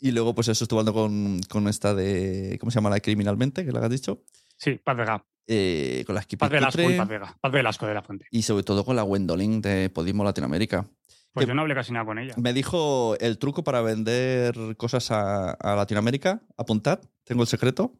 [0.00, 2.56] Y luego, pues eso, estuve hablando con, con esta de.
[2.60, 3.64] ¿Cómo se llama la criminalmente?
[3.64, 4.22] Que la has dicho.
[4.56, 5.24] Sí, Paz Vega.
[5.46, 7.36] Eh, con la Paz Velasco y Paz Vega.
[7.40, 8.26] Paz Velasco de la Fuente.
[8.30, 10.86] Y sobre todo con la Gwendolyn de Podimo Latinoamérica.
[11.32, 12.34] Pues yo no hablé casi nada con ella.
[12.36, 16.42] Me dijo el truco para vender cosas a, a Latinoamérica.
[16.56, 17.98] Apuntad, tengo el secreto.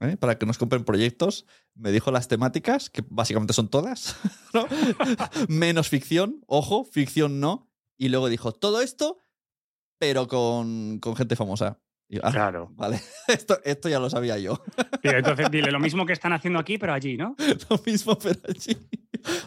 [0.00, 0.16] ¿Eh?
[0.16, 1.46] Para que nos compren proyectos.
[1.74, 4.16] Me dijo las temáticas, que básicamente son todas.
[4.54, 4.66] ¿no?
[5.48, 6.42] Menos ficción.
[6.46, 7.70] Ojo, ficción no.
[7.96, 9.18] Y luego dijo, todo esto,
[9.98, 11.80] pero con, con gente famosa.
[12.08, 12.70] Yo, ah, Claro.
[12.74, 14.62] Vale, esto, esto ya lo sabía yo.
[15.02, 17.36] Entonces dile lo mismo que están haciendo aquí, pero allí, ¿no?
[17.68, 18.76] lo mismo, pero allí.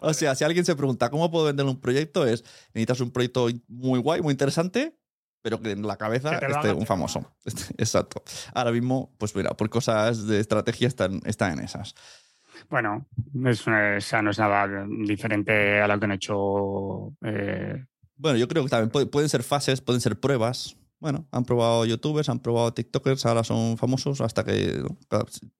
[0.01, 3.47] O sea, si alguien se pregunta cómo puedo vender un proyecto, es necesitas un proyecto
[3.67, 4.97] muy guay, muy interesante,
[5.41, 7.33] pero que en la cabeza esté un famoso.
[7.77, 8.23] Exacto.
[8.53, 11.95] Ahora mismo, pues mira, por cosas de estrategia están, están en esas.
[12.69, 13.07] Bueno,
[13.45, 13.97] es, no
[14.29, 17.13] es nada diferente a lo que han hecho.
[17.23, 17.85] eh,
[18.17, 20.77] Bueno, yo creo que también puede- pueden ser fases, pueden ser pruebas.
[20.99, 24.83] Bueno, han probado youtubers, han probado tiktokers, ahora son famosos, hasta que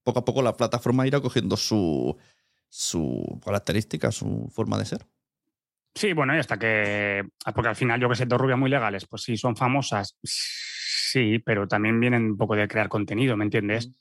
[0.03, 2.15] poco a poco la plataforma irá cogiendo su,
[2.69, 5.07] su característica, su forma de ser.
[5.93, 7.23] Sí, bueno, y hasta que.
[7.53, 10.17] Porque al final, yo que sé, dos rubias muy legales, pues sí, son famosas.
[10.23, 13.91] Sí, pero también vienen un poco de crear contenido, ¿me entiendes?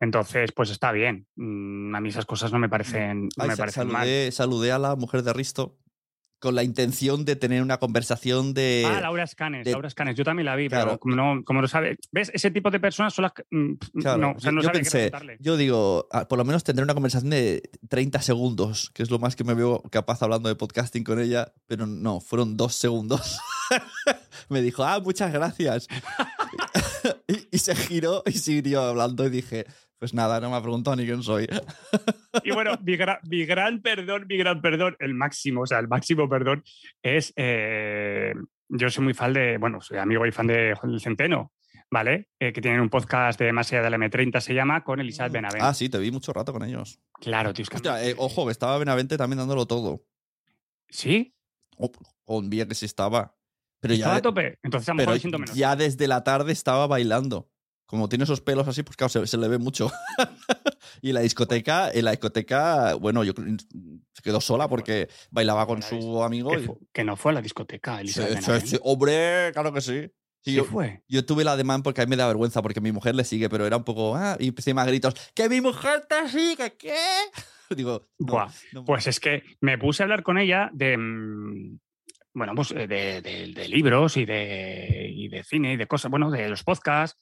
[0.00, 1.26] Entonces, pues está bien.
[1.34, 4.02] Mm, A mí esas cosas no me parecen, no Ay, me parecen mal.
[4.02, 5.76] saludé, saludé a la mujer de Risto
[6.38, 8.84] con la intención de tener una conversación de...
[8.86, 10.86] Ah, Laura Escanes, de- Laura Escanes, yo también la vi, Claro.
[10.86, 12.30] pero como no, como no sabe, ¿ves?
[12.32, 15.10] Ese tipo de personas son las que mm, Claro, no, o sea, yo- no pensé,
[15.40, 19.18] yo digo, ah, por lo menos tendré una conversación de 30 segundos, que es lo
[19.18, 23.38] más que me veo capaz hablando de podcasting con ella, pero no, fueron dos segundos.
[24.48, 25.88] me dijo, ah, muchas gracias.
[27.28, 29.66] y, y se giró y siguió hablando y dije,
[29.98, 31.46] pues nada, no me ha preguntado ni quién soy.
[32.44, 35.88] Y bueno, mi, gra- mi gran perdón, mi gran perdón, el máximo, o sea, el
[35.88, 36.62] máximo perdón
[37.02, 37.32] es.
[37.36, 38.32] eh,
[38.68, 39.56] yo soy muy fan de.
[39.58, 41.52] Bueno, soy amigo y fan de Juan del Centeno,
[41.90, 42.28] ¿vale?
[42.38, 45.32] Eh, que tienen un podcast de Más allá de la M30, se llama, con Elizabeth
[45.32, 45.64] Benavent.
[45.64, 47.00] ah, sí, te vi mucho rato con ellos.
[47.14, 50.04] Claro, tío, es que- Hostia, eh, ojo, que estaba Benavente también dándolo todo.
[50.90, 51.34] ¿Sí?
[51.76, 51.90] Oh,
[52.24, 53.34] con bien que sí estaba.
[53.80, 54.58] Pero ¿Estaba ya, a tope?
[54.62, 55.54] Entonces a lo pero mejor me siento menos.
[55.56, 57.48] ya desde la tarde estaba bailando.
[57.88, 59.90] Como tiene esos pelos así, pues claro, se, se le ve mucho.
[61.00, 63.32] y la discoteca, en la discoteca, bueno, yo
[64.12, 66.50] se quedó sola porque bailaba con su amigo.
[66.50, 70.06] Que, y- que no fue a la discoteca, Elizabeth sí, sí, hombre, claro que sí.
[70.44, 71.02] Sí, yo, fue.
[71.08, 73.48] yo tuve la demanda porque a mí me da vergüenza porque mi mujer le sigue,
[73.48, 76.94] pero era un poco, ah, y encima gritos, que mi mujer te sigue, ¿qué?
[77.70, 80.96] Digo, no, Buah, no- Pues es que me puse a hablar con ella de.
[80.98, 81.78] mm,
[82.34, 86.10] Bueno, pues eh, de, de- de libros y de, y de cine y de cosas,
[86.10, 87.18] bueno, de los podcasts.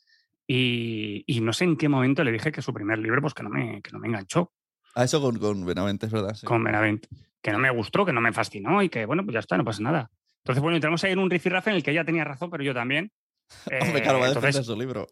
[0.47, 3.43] Y, y no sé en qué momento le dije que su primer libro, pues que
[3.43, 4.53] no me, que no me enganchó
[4.95, 6.35] a eso con, con Benavente, es verdad.
[6.35, 6.47] sí.
[6.47, 7.07] con Benavent.
[7.43, 9.65] Que no me gustó, que no me fascinó y que, bueno, pues ya está, no
[9.65, 10.11] pasa nada.
[10.43, 12.73] Entonces, bueno, entramos ahí en un rifirrafe en el que ella tenía razón, pero yo
[12.73, 13.13] también.
[13.83, 15.07] Hombre, Eh, claro, va a defender entonces, su libro.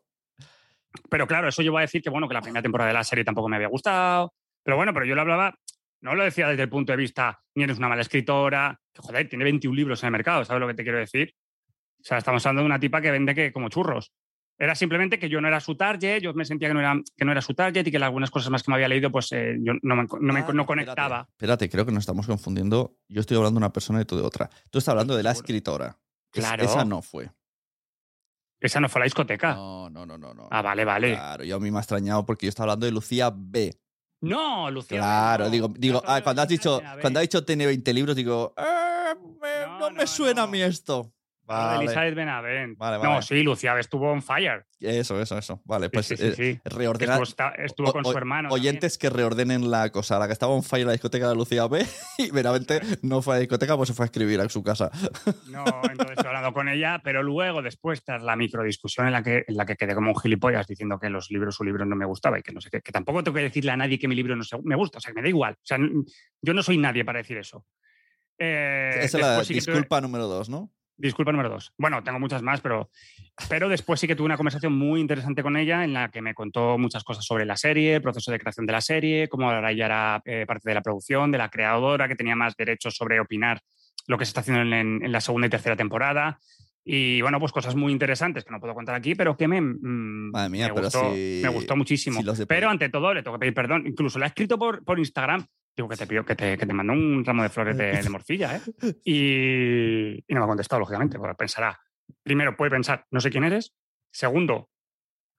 [1.11, 3.05] pero claro, eso yo voy a decir que, bueno, que la primera temporada de la
[3.05, 4.33] serie tampoco me había gustado.
[4.63, 5.55] Pero bueno, pero yo lo hablaba,
[6.01, 9.29] no lo decía desde el punto de vista, ni eres una mala escritora, que joder,
[9.29, 11.35] tiene 21 libros en el mercado, ¿sabes lo que te quiero decir?
[12.01, 14.13] O sea, estamos hablando de una tipa que vende que como churros.
[14.59, 17.25] Era simplemente que yo no era su target, yo me sentía que no era, que
[17.25, 19.57] no era su target y que algunas cosas más que me había leído, pues eh,
[19.61, 21.27] yo no me, no me- Ah, no espérate, conectaba.
[21.31, 22.97] Espérate, creo que nos estamos confundiendo.
[23.09, 24.49] Yo estoy hablando de una persona y tú de otra.
[24.71, 25.99] Tú estás hablando de la escritora.
[26.33, 26.63] Es- Claro.
[26.65, 27.31] esa no fue.
[28.61, 29.55] Esa no fue la discoteca.
[29.55, 30.33] No, no, no, no.
[30.33, 30.49] no.
[30.51, 31.13] Ah, vale, vale.
[31.15, 33.79] Claro, yo a mí me ha extrañado porque yo estaba hablando de Lucía B.
[34.23, 34.99] No, Lucía.
[34.99, 35.51] Claro, no.
[35.51, 39.67] digo, digo ah, cuando has dicho, cuando ha dicho tiene 20 libros, digo, "Eh, me-
[39.67, 41.13] No, no, me suena a mí esto.
[41.47, 41.85] Vale.
[41.85, 42.79] Elizabeth Benavent.
[42.79, 43.23] Vale, No, vale.
[43.23, 44.65] sí, Lucía estuvo on fire.
[44.81, 45.61] Eso, eso, eso.
[45.65, 46.61] Vale, pues sí, sí, eh, sí.
[46.65, 47.21] Reordenar.
[47.59, 48.49] Estuvo, con o- su hermano.
[48.49, 48.69] también.
[48.71, 50.19] Oyentes que reordenen la cosa.
[50.19, 51.85] La que estaba on fire la discoteca de Lucía B
[52.19, 54.91] y veramente no fue a la discoteca, pues se fue a escribir a su casa.
[55.49, 59.45] No, entonces estoy hablando con ella, pero luego, después, tras la microdiscusión en la que,
[59.47, 62.07] en la que quedé como un gilipollas diciendo que los libros, su libro no me
[62.07, 64.15] gustaba y que no sé qué, que tampoco tengo que decirle a nadie que mi
[64.15, 65.55] libro no se- me gusta, o sea, que me da igual.
[65.55, 65.79] O sea,
[66.43, 67.67] yo no soy nadie para decir eso.
[68.39, 70.71] Eh, Esa es la tuve- disculpa número dos, ¿no?
[70.97, 71.73] Disculpa número dos.
[71.77, 72.89] Bueno, tengo muchas más, pero,
[73.49, 76.35] pero después sí que tuve una conversación muy interesante con ella en la que me
[76.35, 79.73] contó muchas cosas sobre la serie, el proceso de creación de la serie, cómo ahora
[79.73, 83.19] ella era eh, parte de la producción, de la creadora, que tenía más derechos sobre
[83.19, 83.61] opinar
[84.07, 86.39] lo que se está haciendo en, en la segunda y tercera temporada.
[86.85, 90.31] Y bueno, pues cosas muy interesantes que no puedo contar aquí, pero que me, mm,
[90.33, 92.21] Madre mía, me, pero gustó, si- me gustó muchísimo.
[92.37, 93.87] si pero ante todo le tengo que pedir perdón.
[93.87, 95.45] Incluso le he escrito por, por Instagram.
[95.77, 98.11] Digo que te pido que te, que te mando un ramo de flores de, de
[98.11, 98.61] morcilla, ¿eh?
[99.05, 101.79] Y, y no me ha contestado, lógicamente, porque pensará,
[102.23, 103.75] primero puede pensar, no sé quién eres.
[104.13, 104.71] Segundo,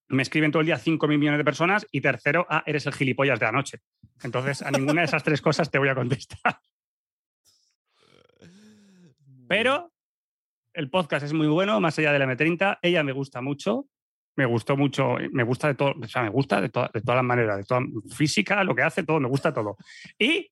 [0.09, 1.87] me escriben todo el día 5 mil millones de personas.
[1.91, 3.79] Y tercero, ah, eres el gilipollas de anoche.
[4.23, 6.59] Entonces, a ninguna de esas tres cosas te voy a contestar.
[9.47, 9.93] Pero
[10.73, 12.79] el podcast es muy bueno, más allá de la M30.
[12.81, 13.87] Ella me gusta mucho.
[14.35, 17.15] Me gustó mucho, me gusta de todo, o sea, me gusta de, to- de todas
[17.17, 17.81] las maneras, de toda
[18.13, 19.77] física, lo que hace, todo, me gusta todo.
[20.19, 20.51] Y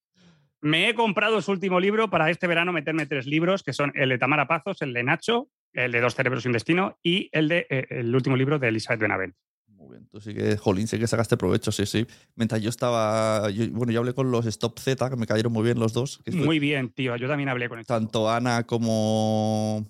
[0.61, 4.09] me he comprado su último libro para este verano meterme tres libros, que son el
[4.09, 7.49] de Tamara Pazos, el de Nacho, el de Dos cerebros y un destino y el
[7.49, 9.35] de eh, el último libro de Elizabeth Benavent.
[9.67, 12.07] Muy bien, tú sí que, jolín, sí que sacaste provecho, sí, sí.
[12.35, 15.63] Mientras yo estaba, yo- bueno, yo hablé con los Stop Z, que me cayeron muy
[15.65, 16.21] bien los dos.
[16.23, 17.17] que fue Muy bien, tío.
[17.17, 17.93] Yo también hablé con esto.
[17.93, 19.85] Tanto Ana como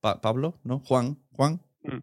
[0.00, 0.80] Pa- Pablo, ¿no?
[0.80, 1.60] Juan, Juan.
[1.84, 1.98] Mm.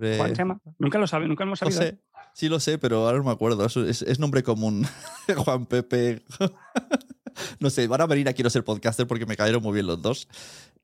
[0.00, 0.60] Eh, Juan se llama.
[0.78, 1.80] Nunca lo sabe, nunca hemos no sabido.
[1.82, 1.98] sé,
[2.34, 3.64] sí lo sé, pero ahora no me acuerdo.
[3.66, 4.86] Es, es- es nombre común.
[5.44, 6.22] Juan Pepe.
[7.60, 10.00] no sé, van a venir a Quiero ser podcaster porque me cayeron muy bien los
[10.00, 10.28] dos.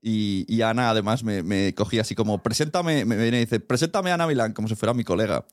[0.01, 4.09] Y, y Ana, además, me, me cogía así como, preséntame, me viene y dice, preséntame
[4.11, 5.45] a Ana Milán, como si fuera mi colega.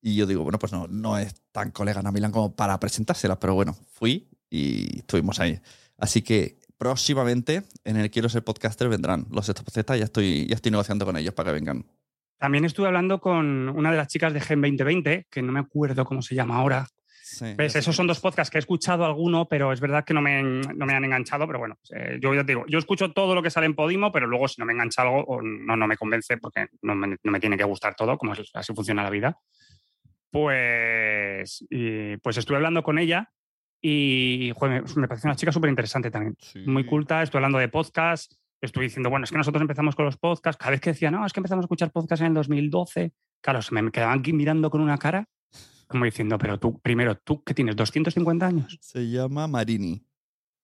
[0.00, 3.38] Y yo digo, bueno, pues no, no es tan colega Ana Milán como para presentársela,
[3.38, 5.60] pero bueno, fui y estuvimos ahí.
[5.98, 10.72] Así que próximamente en el Quiero ser podcaster vendrán los Z, ya estoy, ya estoy
[10.72, 11.84] negociando con ellos para que vengan.
[12.42, 16.04] También estuve hablando con una de las chicas de Gen 2020, que no me acuerdo
[16.04, 16.88] cómo se llama ahora.
[17.22, 17.76] Sí, ¿Ves?
[17.76, 20.84] Esos son dos podcasts que he escuchado alguno, pero es verdad que no me, no
[20.84, 21.46] me han enganchado.
[21.46, 24.10] Pero bueno, eh, yo ya te digo, yo escucho todo lo que sale en Podimo,
[24.10, 27.16] pero luego si no me engancha algo o no, no me convence, porque no me,
[27.22, 29.38] no me tiene que gustar todo, como es- así funciona la vida.
[30.32, 33.30] Pues, y, pues estuve hablando con ella
[33.80, 36.34] y joder, me, me parece una chica súper interesante también.
[36.40, 36.58] Sí.
[36.66, 40.16] Muy culta, estoy hablando de podcast, estoy diciendo, bueno, es que nosotros empezamos con los
[40.16, 43.12] podcasts, cada vez que decía, no, es que empezamos a escuchar podcasts en el 2012,
[43.40, 45.28] claro, se me quedaban aquí mirando con una cara,
[45.88, 48.78] como diciendo, pero tú, primero, tú que tienes 250 años.
[48.80, 50.06] Se llama Marini.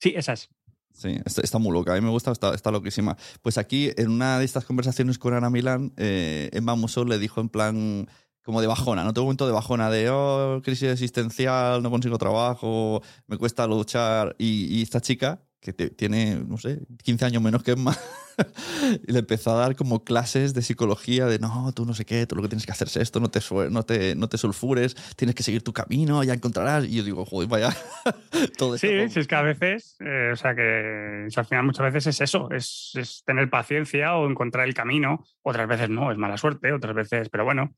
[0.00, 0.48] Sí, esa es.
[0.92, 1.92] Sí, está, está muy loca.
[1.92, 3.16] A mí me gusta, está, está loquísima.
[3.42, 7.40] Pues aquí, en una de estas conversaciones con Ana Milán, eh, Emma Musso le dijo
[7.40, 8.08] en plan
[8.42, 9.12] como de bajona, ¿no?
[9.12, 14.34] Tengo un momento de bajona, de, oh, crisis existencial, no consigo trabajo, me cuesta luchar.
[14.38, 17.96] Y, y esta chica, que te- tiene, no sé, 15 años menos que Emma,
[19.08, 22.26] y le empezó a dar como clases de psicología, de, no, tú no sé qué,
[22.26, 23.40] tú lo que tienes que hacer es esto, no te,
[23.70, 26.84] no te, no te sulfures, tienes que seguir tu camino, ya encontrarás.
[26.84, 27.70] Y yo digo, joder, vaya,
[28.56, 28.78] todo.
[28.78, 31.64] Sí, como- sí, es que a veces, eh, o sea que o sea, al final
[31.64, 36.12] muchas veces es eso, es, es tener paciencia o encontrar el camino, otras veces no,
[36.12, 37.74] es mala suerte, otras veces, pero bueno,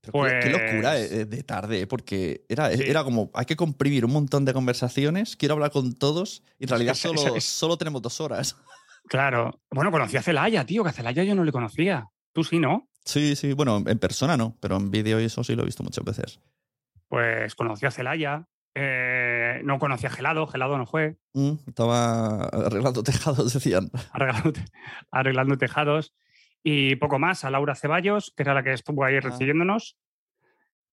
[0.00, 2.82] Pero qué- qué, Pues- locura eh, de tarde, eh, porque era, Sí.
[2.86, 6.68] era como, hay que comprimir un montón de conversaciones, quiero hablar con todos, y en
[6.70, 6.94] realidad
[7.32, 8.56] solo, es- solo tenemos dos horas.
[9.08, 9.60] claro.
[9.70, 12.08] Bueno, conocí a Celaya, tío, que a Celaya yo no le conocía.
[12.32, 12.88] Tú sí, ¿no?
[13.04, 15.82] Sí, sí, bueno, en persona no, pero en vídeo y eso sí lo he visto
[15.82, 16.40] muchas veces.
[17.08, 23.02] Pues conocí a Celaya, eh, no conocí a Gelado, Gelado no fue, Mm, estaba arreglando
[23.02, 23.90] tejados, decían.
[24.12, 24.52] arreglando,
[25.10, 26.12] arreglando tejados.
[26.62, 29.20] Y poco más, a Laura Ceballos, que era la que estuvo ahí Ah.
[29.20, 29.96] recibiéndonos.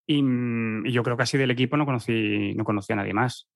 [0.08, 3.14] Y, mm, y yo creo que así del equipo no conocí, no conocí a nadie
[3.14, 3.48] más.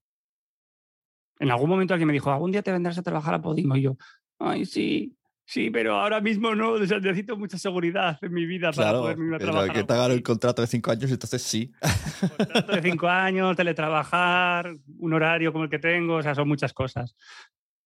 [1.39, 3.75] En algún momento alguien me dijo, algún día te vendrás a trabajar a Podimo.
[3.77, 3.97] Y yo,
[4.39, 8.71] ay, sí, sí, pero ahora mismo no, o sea, necesito mucha seguridad en mi vida
[8.71, 9.75] para Claro, poder irme a pero trabajar.
[9.75, 11.71] que te hagan el contrato de cinco años, entonces sí.
[12.37, 16.73] Contrato de cinco años, teletrabajar, un horario como el que tengo, o sea, son muchas
[16.73, 17.15] cosas.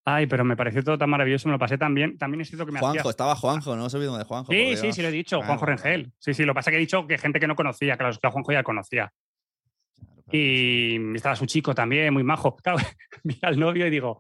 [0.06, 2.18] Ay, pero me pareció todo tan maravilloso, me lo pasé tan bien.
[2.18, 3.12] También es cierto que me Juanjo, hacía...
[3.12, 4.52] estaba Juanjo, no os olvidemos de Juanjo.
[4.52, 6.12] Sí, sí, sí, lo he dicho, Juanjo Rengel.
[6.20, 8.14] Sí, sí, lo que pasa es que he dicho que gente que no conocía, claro,
[8.20, 9.14] que a Juanjo ya conocía.
[9.96, 10.38] claro, claro.
[10.38, 12.58] Y estaba su chico también, muy majo.
[12.64, 12.80] Claro,
[13.24, 14.20] mira al novio y digo,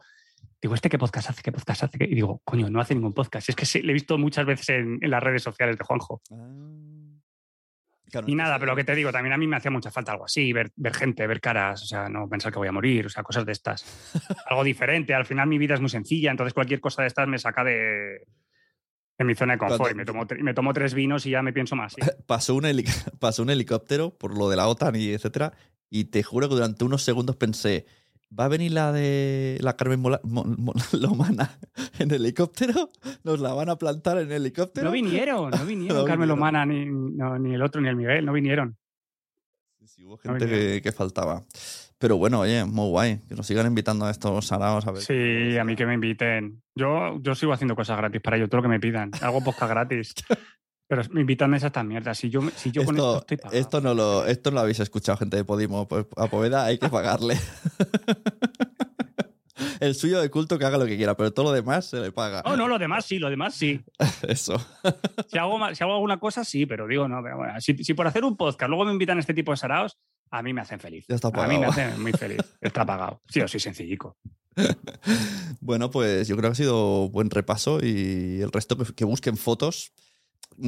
[0.61, 1.41] digo, ¿este qué podcast hace?
[1.41, 1.97] ¿Qué podcast hace?
[2.05, 3.49] Y digo, coño, no hace ningún podcast.
[3.49, 6.21] Es que sí, le he visto muchas veces en, en las redes sociales de Juanjo.
[6.31, 7.12] Ah.
[8.13, 10.11] Claro, Y nada, pero lo que te digo, también a mí me hacía mucha falta
[10.11, 13.07] algo así, ver, ver gente, ver caras, o sea, no pensar que voy a morir,
[13.07, 13.83] o sea, cosas de estas.
[14.49, 15.15] algo diferente.
[15.15, 18.27] Al final mi vida es muy sencilla, entonces cualquier cosa de estas me saca de,
[19.17, 19.91] de mi zona de confort.
[19.93, 21.93] Y me tomo, tre- me tomo tres vinos y ya me pienso más.
[21.93, 22.01] sí.
[22.27, 22.63] pasó un,
[23.19, 25.53] pasó un helicóptero por lo de la OTAN y etcétera.
[25.89, 27.85] Y te juro que durante unos segundos pensé,
[28.37, 31.57] ¿va a venir la de la Carmen Mola- Mo- Mo- Lomana
[31.99, 32.89] en helicóptero?
[33.23, 34.85] ¿Nos la van a plantar en helicóptero?
[34.87, 36.29] No vinieron, no vinieron No Carmen vinieron.
[36.29, 38.77] Lomana, ni, no, ni el otro, ni el Miguel, no vinieron.
[39.79, 40.73] Sí, sí, hubo No gente vinieron.
[40.75, 41.43] que, que faltaba.
[41.97, 43.19] Pero bueno, oye, muy guay.
[43.29, 45.01] Que nos sigan invitando a estos saraos a ver.
[45.03, 46.61] Sí, a mí que me inviten.
[46.75, 49.11] Yo, yo sigo haciendo cosas gratis para ellos, todo lo que me pidan.
[49.21, 50.13] Hago podcast gratis.
[50.87, 52.17] Pero me invitan a esas mierdas.
[52.17, 53.59] Si yo, si yo con esto Esto, estoy pagado.
[53.59, 55.87] esto, no lo, esto no lo habéis escuchado, gente de Podimo.
[55.87, 57.37] Pues A Poveda hay que pagarle.
[59.79, 62.11] el suyo de culto que haga lo que quiera, pero todo lo demás se le
[62.11, 62.41] paga.
[62.45, 63.81] Oh, no, lo demás sí, lo demás sí.
[64.27, 64.55] Eso.
[65.27, 68.07] Si hago, si hago alguna cosa, sí, pero digo, no, pero bueno, si, si por
[68.07, 69.97] hacer un podcast luego me invitan a este tipo de saraos,
[70.31, 71.05] a mí me hacen feliz.
[71.07, 71.71] Ya está a mí me pagado.
[71.71, 72.39] hacen muy feliz.
[72.59, 73.21] Está pagado.
[73.29, 74.17] Sí, o sí, sencillico.
[75.61, 79.37] Bueno, pues yo creo que ha sido buen repaso y el resto que, que busquen
[79.37, 79.93] fotos.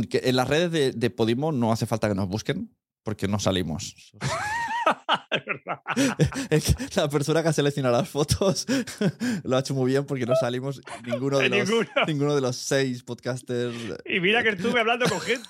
[0.10, 3.40] Que en las redes de, de Podimo no hace falta que nos busquen porque no
[3.40, 3.96] salimos.
[6.50, 8.66] Es que la persona que ha seleccionado las fotos
[9.44, 11.90] lo ha hecho muy bien porque no salimos ninguno de, los, ninguno.
[12.08, 13.76] ninguno de los seis podcasters.
[14.06, 15.48] Y mira que estuve hablando con gente.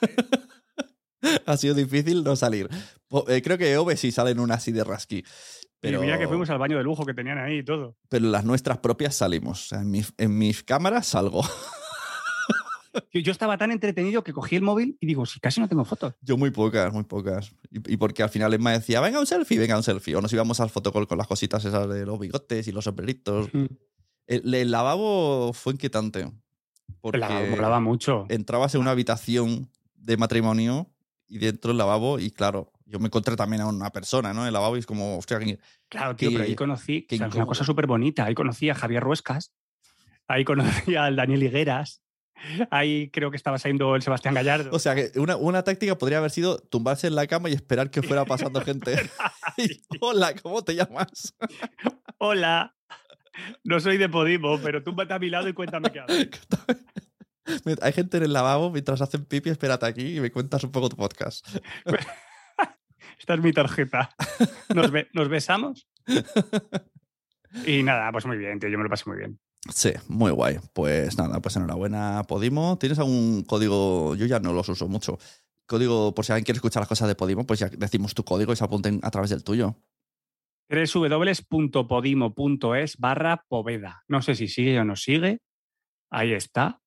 [1.46, 2.70] Ha sido difícil no salir.
[3.28, 5.24] Eh, creo que Ove sí sale en una así de rasqui.
[5.80, 7.98] Pero, Y mira que fuimos al baño de lujo que tenían ahí y todo.
[8.10, 9.72] pero las nuestras propias salimos.
[9.72, 11.44] En, mis, en mis cámaras salgo.
[13.12, 15.86] Yo, yo estaba tan entretenido que cogí el móvil y digo, si casi no tengo
[15.86, 16.14] fotos.
[16.22, 17.54] Yo muy pocas, muy pocas.
[17.72, 20.16] Y, y porque al final Emma decía, venga un selfie, venga un selfie.
[20.16, 23.50] O nos íbamos al fotocall con las cositas esas de los bigotes y los sombreritos.
[24.28, 26.32] El, el lavabo fue inquietante.
[27.02, 28.26] Porque La molaba mucho.
[28.30, 30.92] entrabas en una habitación de matrimonio
[31.28, 34.42] y dentro del lavabo y claro, yo me encontré también a una persona, ¿no?
[34.42, 35.40] En el lavabo y es como, hostia,
[35.90, 38.26] Claro, tío, pero ahí conocí o sea, una cosa súper bonita.
[38.26, 39.54] Ahí conocí a Javier Ruescas,
[40.28, 42.02] ahí conocí al Daniel Higueras,
[42.72, 44.70] ahí creo que estaba saliendo el Sebastián Gallardo.
[44.74, 47.90] O sea, que una, una táctica podría haber sido tumbarse en la cama y esperar
[47.90, 48.96] que fuera pasando gente.
[49.58, 51.34] Y, Hola, ¿cómo te llamas?
[52.18, 52.76] Hola,
[53.64, 56.30] no soy de Podimo, pero túmbate a mi lado y cuéntame qué haces.
[57.82, 60.90] Hay gente en el lavabo mientras hacen pipi, espérate aquí y me cuentas un poco
[60.90, 61.48] tu podcast.
[63.20, 64.10] Esta es mi tarjeta.
[64.74, 65.88] ¿Nos, be- nos besamos?
[67.66, 69.40] Y nada, pues muy bien, tío, yo me lo pasé muy bien.
[69.70, 70.60] Sí, muy guay.
[70.74, 72.78] Pues nada, pues enhorabuena, Podimo.
[72.78, 74.16] ¿Tienes algún código?
[74.16, 75.18] Yo ya no los uso mucho.
[75.68, 78.54] Código, por si alguien quiere escuchar las cosas de Podimo, pues ya decimos tu código
[78.54, 79.76] y se apunten a través del tuyo.
[80.70, 84.04] www.podimo.es barra poveda.
[84.08, 85.40] No sé si sigue o no sigue.
[86.12, 86.80] Ahí está.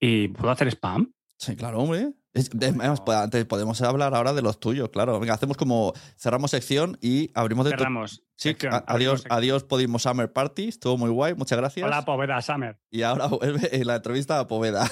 [0.00, 1.12] ¿Y puedo hacer spam?
[1.38, 2.12] Sí, claro, hombre.
[2.34, 5.18] Es- es más, pues, antes podemos hablar ahora de los tuyos, claro.
[5.18, 8.22] Venga, hacemos como cerramos sección y abrimos de Cerramos.
[8.36, 9.38] Sí, sección, a- adiós, sección.
[9.38, 11.84] adiós Podimo Summer Party, estuvo muy guay, muchas gracias.
[11.86, 12.78] Hola, poveda Summer.
[12.90, 14.88] Y ahora vuelve la entrevista a Poveda.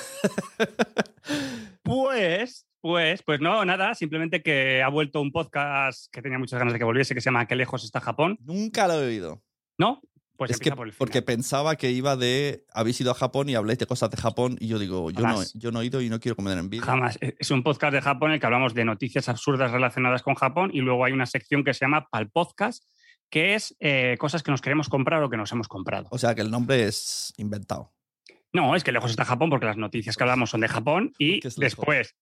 [1.82, 6.72] Pues, pues, pues no, nada, simplemente que ha vuelto un podcast que tenía muchas ganas
[6.72, 8.38] de que volviese, que se llama ¿Qué lejos está Japón?
[8.42, 9.42] Nunca lo he oído.
[9.78, 10.00] ¿No?
[10.36, 13.78] Pues es que por porque pensaba que iba de habéis ido a Japón y habléis
[13.78, 16.20] de cosas de Japón y yo digo, yo no, yo no he ido y no
[16.20, 16.84] quiero comer en vídeo.
[16.84, 17.18] Jamás.
[17.20, 20.70] Es un podcast de Japón en el que hablamos de noticias absurdas relacionadas con Japón
[20.72, 22.84] y luego hay una sección que se llama Pal Podcast,
[23.30, 26.08] que es eh, cosas que nos queremos comprar o que nos hemos comprado.
[26.10, 27.92] O sea que el nombre es inventado.
[28.52, 31.40] No, es que lejos está Japón porque las noticias que hablamos son de Japón y
[31.56, 32.16] después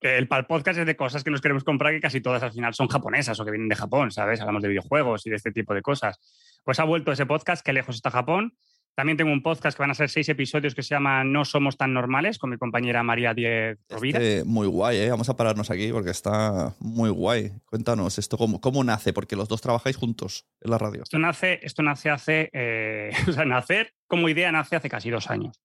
[0.00, 2.52] que el Pal Podcast es de cosas que nos queremos comprar que casi todas al
[2.52, 4.40] final son japonesas o que vienen de Japón, ¿sabes?
[4.40, 6.18] Hablamos de videojuegos y de este tipo de cosas.
[6.64, 8.56] Pues ha vuelto ese podcast, que lejos está Japón.
[8.94, 11.76] También tengo un podcast que van a ser seis episodios que se llama No somos
[11.76, 14.20] tan normales con mi compañera María Diez Rovira.
[14.20, 15.10] Este, muy guay, ¿eh?
[15.10, 17.52] Vamos a pararnos aquí porque está muy guy.
[17.66, 19.12] Cuéntanos esto, ¿cómo, cómo nace?
[19.12, 21.02] Porque los dos trabajáis juntos en la radio.
[21.02, 25.28] Esto nace, esto nace hace, eh, o sea, nacer como idea nace hace casi dos
[25.28, 25.60] años.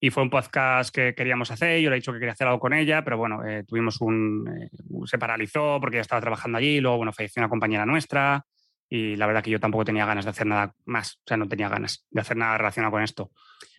[0.00, 2.60] Y fue un podcast que queríamos hacer, yo le he dicho que quería hacer algo
[2.60, 4.48] con ella, pero bueno, eh, tuvimos un...
[4.48, 4.70] eh,
[5.04, 8.46] se paralizó porque ella estaba trabajando allí, luego, bueno, falleció una compañera nuestra
[8.88, 11.48] y la verdad que yo tampoco tenía ganas de hacer nada más, o sea, no
[11.48, 13.30] tenía ganas de hacer nada relacionado con esto.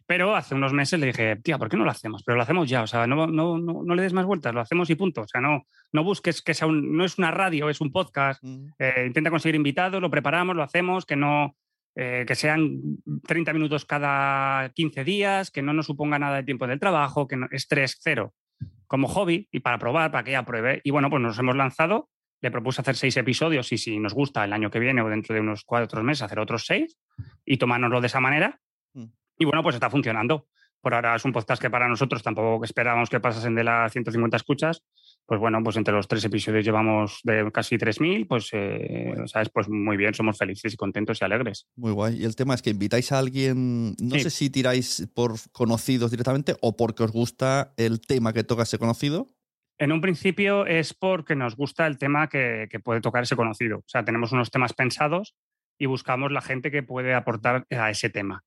[0.06, 2.24] Pero hace unos meses le dije, tía, ¿por qué no lo hacemos?
[2.24, 4.62] Pero lo hacemos ya, o sea, no, no, no, no le des más vueltas, lo
[4.62, 5.22] hacemos y punto.
[5.22, 6.98] O sea, no, no busques que sea un...
[6.98, 8.43] No es una radio, es un podcast.
[8.80, 11.56] Eh, intenta conseguir invitados, lo preparamos, lo hacemos, que no
[11.95, 12.80] eh, que sean
[13.28, 17.36] 30 minutos cada 15 días, que no nos suponga nada de tiempo del trabajo, que
[17.36, 18.34] no, estrés cero,
[18.88, 20.82] como hobby y para probar, para que ella pruebe.
[20.84, 22.10] Y bueno, pues nos hemos lanzado,
[22.41, 25.36] le propuse hacer seis episodios y si nos gusta el año que viene o dentro
[25.36, 26.97] de unos cuatro meses hacer otros seis
[27.45, 28.60] y tomárnoslo de esa manera.
[28.93, 29.06] Mm.
[29.38, 30.47] Y bueno, pues está funcionando.
[30.82, 34.38] Por ahora es un podcast que para nosotros tampoco esperábamos que pasasen de las 150
[34.38, 34.82] escuchas.
[35.25, 39.49] Pues bueno, pues entre los tres episodios llevamos de casi 3.000, pues, eh, ¿sabes?
[39.49, 41.67] Pues muy bien, somos felices y contentos y alegres.
[41.75, 42.21] Muy guay.
[42.21, 44.21] Y el tema es que invitáis a alguien, no Sí.
[44.21, 48.80] sé si tiráis por conocidos directamente o porque os gusta el tema que toca ese
[48.80, 49.36] conocido.
[49.80, 53.80] En un principio es porque nos gusta el tema que, que puede tocar ese conocido.
[53.80, 55.36] O sea, tenemos unos temas pensados
[55.78, 58.44] y buscamos la gente que puede aportar a ese tema.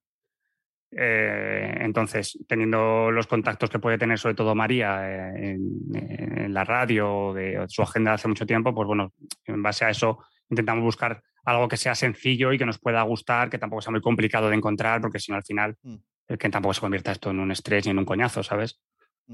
[0.94, 6.64] Eh, entonces, teniendo los contactos que puede tener sobre todo María eh, en, en la
[6.64, 9.14] radio, de su agenda hace mucho tiempo, pues bueno,
[9.46, 13.48] en base a eso intentamos buscar algo que sea sencillo y que nos pueda gustar,
[13.48, 15.96] que tampoco sea muy complicado de encontrar, porque si no al final, Mm.
[16.28, 18.78] el que tampoco se convierta esto en un estrés ni en un coñazo, ¿sabes?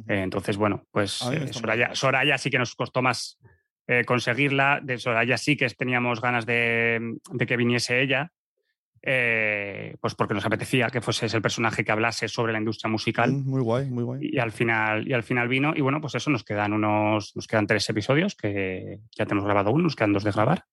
[0.08, 1.52] Eh, entonces, bueno, pues eh,
[1.94, 3.38] Soraya, sí que nos costó más
[3.86, 4.80] eh, conseguirla.
[4.82, 8.30] De Soraya sí que teníamos ganas de, de que viniese ella.
[9.02, 13.32] eh, pues porque nos apetecía que fuese el personaje que hablase sobre la industria musical.
[13.32, 14.20] Mm, Muy guay, muy guay.
[14.32, 17.46] Y al final, y al final vino, y bueno, pues eso nos quedan unos, nos
[17.46, 20.64] quedan tres episodios que ya tenemos grabado uno, nos quedan dos de grabar.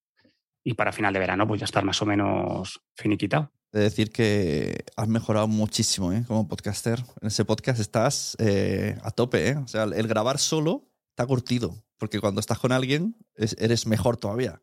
[0.68, 3.52] Y para final de verano, pues ya estar más o menos finiquitado.
[3.72, 6.24] De decir que has mejorado muchísimo ¿eh?
[6.28, 7.04] como podcaster.
[7.22, 9.50] En ese podcast estás eh, a tope.
[9.50, 9.58] ¿eh?
[9.58, 11.84] O sea, el grabar solo está curtido.
[11.98, 14.60] Porque cuando estás con alguien es- eres mejor todavía.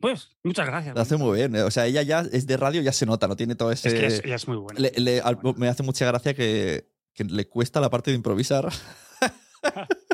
[0.00, 0.94] Pues, muchas gracias.
[0.94, 1.54] Lo hace muy bien.
[1.54, 1.62] ¿eh?
[1.62, 3.88] O sea, ella ya es de radio, ya se nota, no tiene todo ese.
[3.88, 4.80] Es que es- ella es muy buena.
[4.80, 8.72] Le- le- al- me hace mucha gracia que, que le cuesta la parte de improvisar.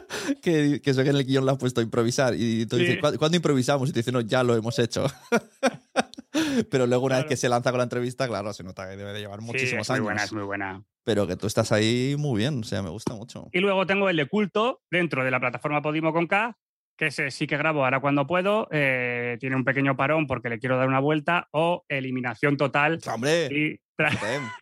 [0.42, 2.34] que, que eso que en el guion le has puesto a improvisar.
[2.36, 2.82] Y tú Sí.
[2.84, 3.88] dices, "¿Cuándo- ¿cuándo improvisamos?
[3.88, 5.06] Y te dicen, no, ya lo hemos hecho.
[6.70, 7.28] Pero luego, una vez Claro.
[7.28, 9.82] que se lanza con la entrevista, claro, se nota que debe de llevar Sí, muchísimos
[9.82, 10.04] es muy años.
[10.04, 10.82] buena, es muy buena.
[11.04, 13.48] Pero que tú estás ahí muy bien, o sea, me gusta mucho.
[13.52, 16.56] Y luego tengo el de culto dentro de la plataforma Podimo con K,
[16.96, 18.68] que ese sí que grabo ahora cuando puedo.
[18.70, 22.98] eh, tiene un pequeño parón porque le quiero dar una vuelta o eliminación total.
[23.12, 23.46] ¡Hombre!
[23.50, 23.80] Y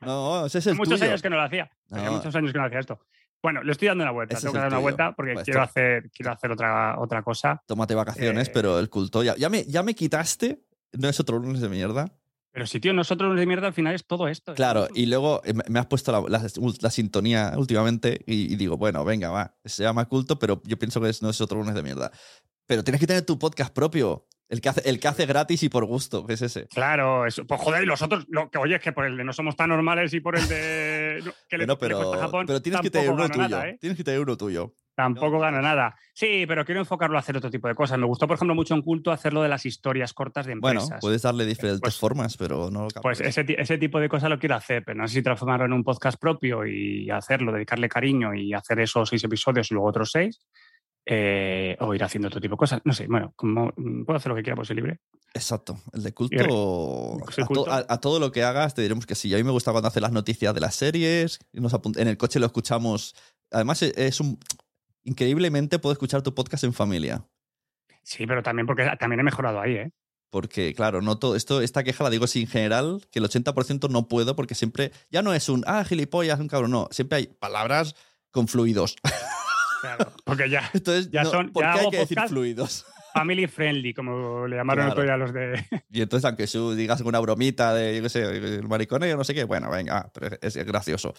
[0.01, 1.11] No, ese es el muchos tuyo.
[1.11, 1.71] años que no lo hacía.
[1.91, 2.13] No.
[2.13, 3.01] muchos años que no hacía esto.
[3.43, 4.35] Bueno, le estoy dando una vuelta.
[4.37, 4.83] Ese Tengo que dar una tuyo.
[4.83, 7.63] vuelta porque Pues quiero hacer, quiero hacer otra, otra cosa.
[7.67, 10.63] Tómate vacaciones, Eh, pero el culto ya, ya, me, ya me quitaste.
[10.93, 12.13] No es otro lunes de mierda.
[12.53, 14.55] Pero si, tío, nosotros de mierda al final es todo esto.
[14.55, 16.47] Claro, y luego eh, me- me has puesto la, la-
[16.81, 21.01] la sintonía últimamente y, y digo, bueno, venga, va, se llama culto, pero yo pienso
[21.01, 22.11] que es- no es otro lunes de mierda.
[22.67, 25.69] Pero tienes que tener tu podcast propio, el que hace, el que hace gratis y
[25.71, 26.67] por gusto, que es ese.
[26.69, 27.47] Claro, eso.
[27.47, 29.57] Pues joder, y los otros, lo que oye, es que por el de no somos
[29.57, 32.61] tan normales y por el de no, que le, Bueno, que le pero, Japón, pero
[32.61, 33.49] tienes que tener uno tuyo.
[33.49, 33.79] nada, ¿eh?
[33.81, 34.75] Tienes que tener uno tuyo.
[34.97, 35.95] Tampoco No, gana nada.
[36.13, 37.99] Sí, pero quiero enfocarlo a hacer otro tipo de cosas.
[37.99, 41.01] Me gustó, por ejemplo, mucho en culto hacerlo de las historias cortas de Bueno, empresas.
[41.01, 44.39] puedes darle diferentes Pues- formas, pero no lo Pues ese, ese tipo de cosas lo
[44.39, 48.35] quiero hacer, pero no sé si transformarlo en un podcast propio y hacerlo, dedicarle cariño
[48.35, 50.39] y hacer esos seis episodios y luego otros seis,
[51.13, 52.81] eh, o ir haciendo otro tipo de cosas.
[52.85, 55.01] No sé, bueno, como mm, puedo hacer lo que quiera, pues soy libre.
[55.35, 55.77] Exacto.
[55.93, 56.37] El de culto.
[57.31, 57.71] soy A, to- culto.
[57.73, 59.35] a- a todo lo que hagas te diremos que sí.
[59.35, 61.41] A mí me gusta cuando hace las noticias de las series.
[61.53, 63.15] nos en el coche lo escuchamos.
[63.51, 64.39] Además, e- es un.
[65.03, 67.25] Increíblemente puedo escuchar tu podcast en familia.
[68.03, 69.91] Sí, pero también porque también he mejorado ahí, ¿eh?
[70.31, 73.91] Porque, claro, no todo, esto, esta queja la digo así en general, que el 80%
[73.91, 74.93] no puedo porque siempre.
[75.11, 75.65] Ya no es un.
[75.67, 76.71] Ah, gilipollas, un cabrón.
[76.71, 76.89] No.
[76.93, 77.97] Siempre hay palabras
[78.31, 78.95] con fluidos.
[79.81, 82.85] Claro, porque ya Entonces, Ya no, son- ¿por ya qué hay que decir fluidos?
[83.13, 84.93] family friendly, como le llamaron Claro.
[84.93, 85.67] otro día los de...
[85.91, 89.35] Y entonces, aunque tú digas una bromita de, yo qué sé, el mariconeo, no sé
[89.35, 91.13] qué, bueno, venga, pero es, es gracioso.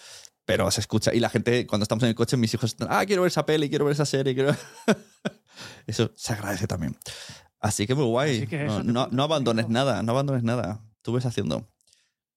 [0.46, 1.12] Pero se escucha.
[1.12, 3.44] Y la gente, cuando estamos en el coche, mis hijos están, ah, quiero ver esa
[3.44, 4.56] peli, quiero ver esa serie, quiero...
[5.86, 6.96] Eso se agradece también.
[7.60, 8.46] Así que muy guay.
[8.46, 10.80] Que no, no- no abandones nada, no abandones nada.
[11.02, 11.68] Tú ves haciendo.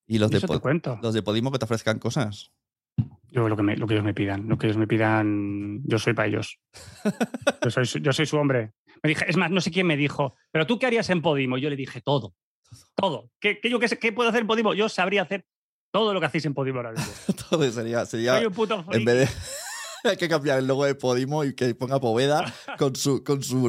[0.05, 0.99] Y los, de, Pod- cuento.
[1.01, 2.51] los de Podimo que te ofrezcan cosas.
[3.31, 5.99] Yo lo que, me- lo que ellos me pidan, lo que ellos me pidan, yo
[5.99, 6.57] soy para ellos.
[7.63, 8.71] Yo soy, su- yo soy su hombre.
[9.03, 11.57] Me dije, es más, no sé quién me dijo, pero tú qué harías en Podimo?
[11.57, 12.33] Yo le dije todo,
[12.95, 13.29] todo.
[13.41, 14.73] ¿Qué, qué yo qué, qué puedo hacer en Podimo?
[14.73, 15.45] Yo sabría hacer
[15.91, 17.05] todo lo que hacéis en Podimo ahora mismo.
[17.49, 19.35] Todo sería, sería Soy un puto en vez de...
[20.09, 23.67] Hay que cambiar el logo de Podimo y que ponga Poveda con su, con su,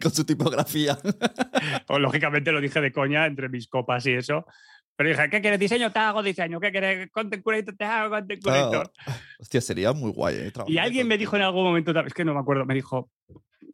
[0.00, 0.98] con su tipografía.
[1.88, 4.46] O, lógicamente lo dije de coña entre mis copas y eso.
[4.96, 5.58] Pero dije, ¿qué quieres?
[5.58, 5.90] ¿Diseño?
[5.90, 6.60] Te hago diseño.
[6.60, 7.10] ¿Qué quieres?
[7.10, 8.92] Content curator, te hago content curator.
[9.40, 10.36] Hostia, sería muy guay.
[10.36, 13.10] eh, Y alguien me dijo en algún momento, es que no me acuerdo, me dijo,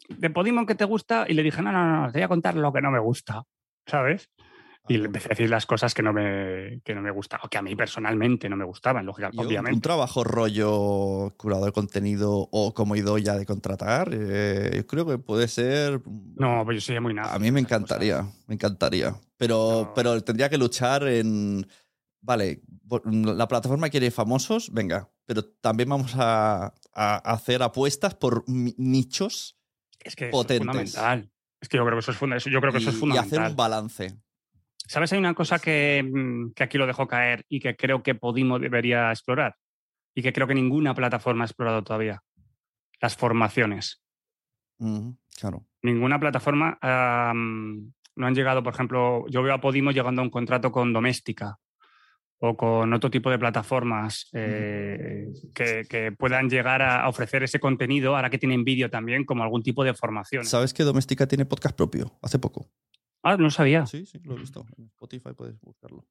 [0.08, 1.26] ¿de Podimo qué te gusta?
[1.28, 3.42] Y le dije, no, no, no, te voy a contar lo que no me gusta,
[3.86, 4.30] ¿sabes?
[4.90, 7.48] Y le empecé a decir las cosas que no me, que no me gustaban, o
[7.48, 9.80] que a mí personalmente no me gustaban, lógicamente, Yo, un obviamente.
[9.82, 15.46] trabajo rollo curador de contenido o como ya de contratar, eh, yo creo que puede
[15.46, 16.00] ser.
[16.34, 17.32] No, pues yo soy muy nada.
[17.32, 19.14] a mí me encantaría, me encantaría.
[19.36, 19.94] Pero, No.
[19.94, 21.68] pero tendría que luchar en.
[22.20, 28.42] Vale, por- la plataforma quiere famosos, venga, pero también vamos a, a hacer apuestas por
[28.48, 29.56] nichos
[30.00, 30.66] Es que eso es potentes.
[30.66, 31.30] fundamental.
[31.60, 33.00] Es que yo creo que eso es, funda- yo creo que eso es y, y
[33.00, 33.38] fundamental.
[33.38, 34.16] hacer un balance.
[34.86, 35.12] ¿Sabes?
[35.12, 38.58] Hay una cosa que, mm, que aquí lo dejo caer y que creo que Podimo
[38.58, 39.56] debería explorar
[40.14, 42.22] y que creo que ninguna plataforma ha explorado todavía.
[43.00, 44.02] Las formaciones.
[45.38, 45.66] Claro.
[45.82, 50.30] Ninguna plataforma am, no han llegado, por ejemplo, yo veo a Podimo llegando a un
[50.30, 51.58] contrato con Doméstica
[52.38, 58.16] o con otro tipo de plataformas eh, que, que puedan llegar a ofrecer ese contenido,
[58.16, 60.44] ahora que tienen vídeo también, como algún tipo de formación.
[60.46, 62.18] ¿Sabes que Doméstica tiene podcast propio?
[62.22, 62.70] Hace poco.
[63.22, 63.86] Ah, no sabía.
[63.86, 64.66] Sí, sí, lo he visto.
[64.78, 66.06] En Spotify puedes buscarlo.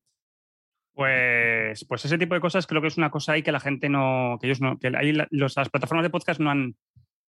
[0.93, 3.87] Pues, pues ese tipo de cosas creo que es una cosa ahí que la gente
[3.89, 6.75] no, que ellos no, que ahí la- los- las plataformas de podcast no han,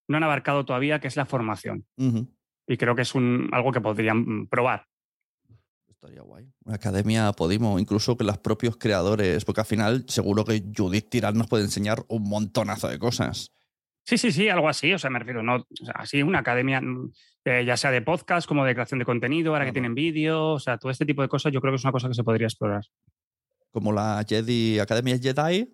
[0.07, 1.85] no han abarcado todavía, que es la formación.
[2.67, 4.87] Y creo que es un, algo que podrían mm, probar.
[5.87, 6.51] Estaría guay.
[6.65, 11.37] Una academia Podimo, incluso que los propios creadores, porque al final seguro que Judith Tirán
[11.37, 13.51] nos puede enseñar un montonazo de cosas.
[14.03, 14.93] Sí, sí, sí, algo así.
[14.93, 17.11] O sea, me refiero, no, o sea, así una academia, mm,
[17.45, 19.73] eh, ya sea de podcast como de creación de contenido, ahora que Claro.
[19.73, 22.07] tienen vídeo, o sea, todo este tipo de cosas, yo creo que es una cosa
[22.07, 22.83] que se podría explorar.
[23.71, 25.73] como la Jedi Academia Jedi.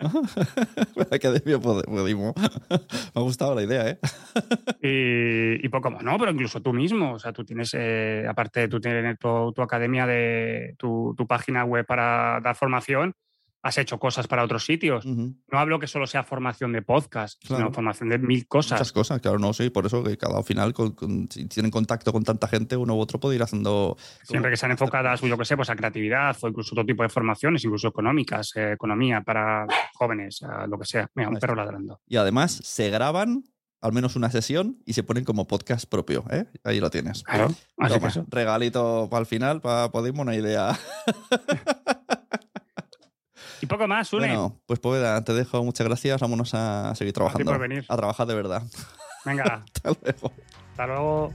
[0.00, 2.34] la Academia Podimo.
[3.14, 3.98] Me ha gustado la idea, ¿eh?
[4.82, 8.60] y, y, poco más, no, pero incluso tú mismo, o sea, tú tienes, eh, aparte
[8.60, 13.14] de tú tener tu, tu academia de tu, tu, página web para dar formación,
[13.62, 15.04] has hecho cosas para otros sitios.
[15.04, 15.34] Uh -huh.
[15.50, 17.64] No hablo que solo sea formación de podcast, claro.
[17.64, 18.78] sino formación de mil cosas.
[18.78, 22.12] Muchas cosas, claro, no, sí, por eso que cada final, con, con, si tienen contacto
[22.12, 23.96] con tanta gente, uno u otro puede ir haciendo...
[24.22, 27.08] Siempre que sean enfocadas, yo que sé, pues a creatividad o incluso otro tipo de
[27.08, 31.08] formaciones, incluso económicas, eh, economía para jóvenes, eh, lo que sea.
[31.14, 32.00] Mira, un perro ladrando.
[32.06, 33.44] Y además se graban
[33.82, 36.24] al menos una sesión y se ponen como podcast propio.
[36.30, 36.44] ¿eh?
[36.64, 37.22] Ahí lo tienes.
[37.22, 37.48] Claro,
[37.78, 40.78] así Toma, regalito para el final, para Podimo, una idea.
[43.60, 44.26] Y poco más, Une.
[44.26, 45.62] Bueno, pues Poveda, te dejo.
[45.64, 46.20] Muchas gracias.
[46.20, 47.52] Vámonos a seguir trabajando.
[47.52, 47.84] A, venir.
[47.88, 48.62] a trabajar de verdad.
[49.24, 49.64] Venga.
[49.74, 50.32] Hasta luego.
[50.70, 51.34] Hasta luego.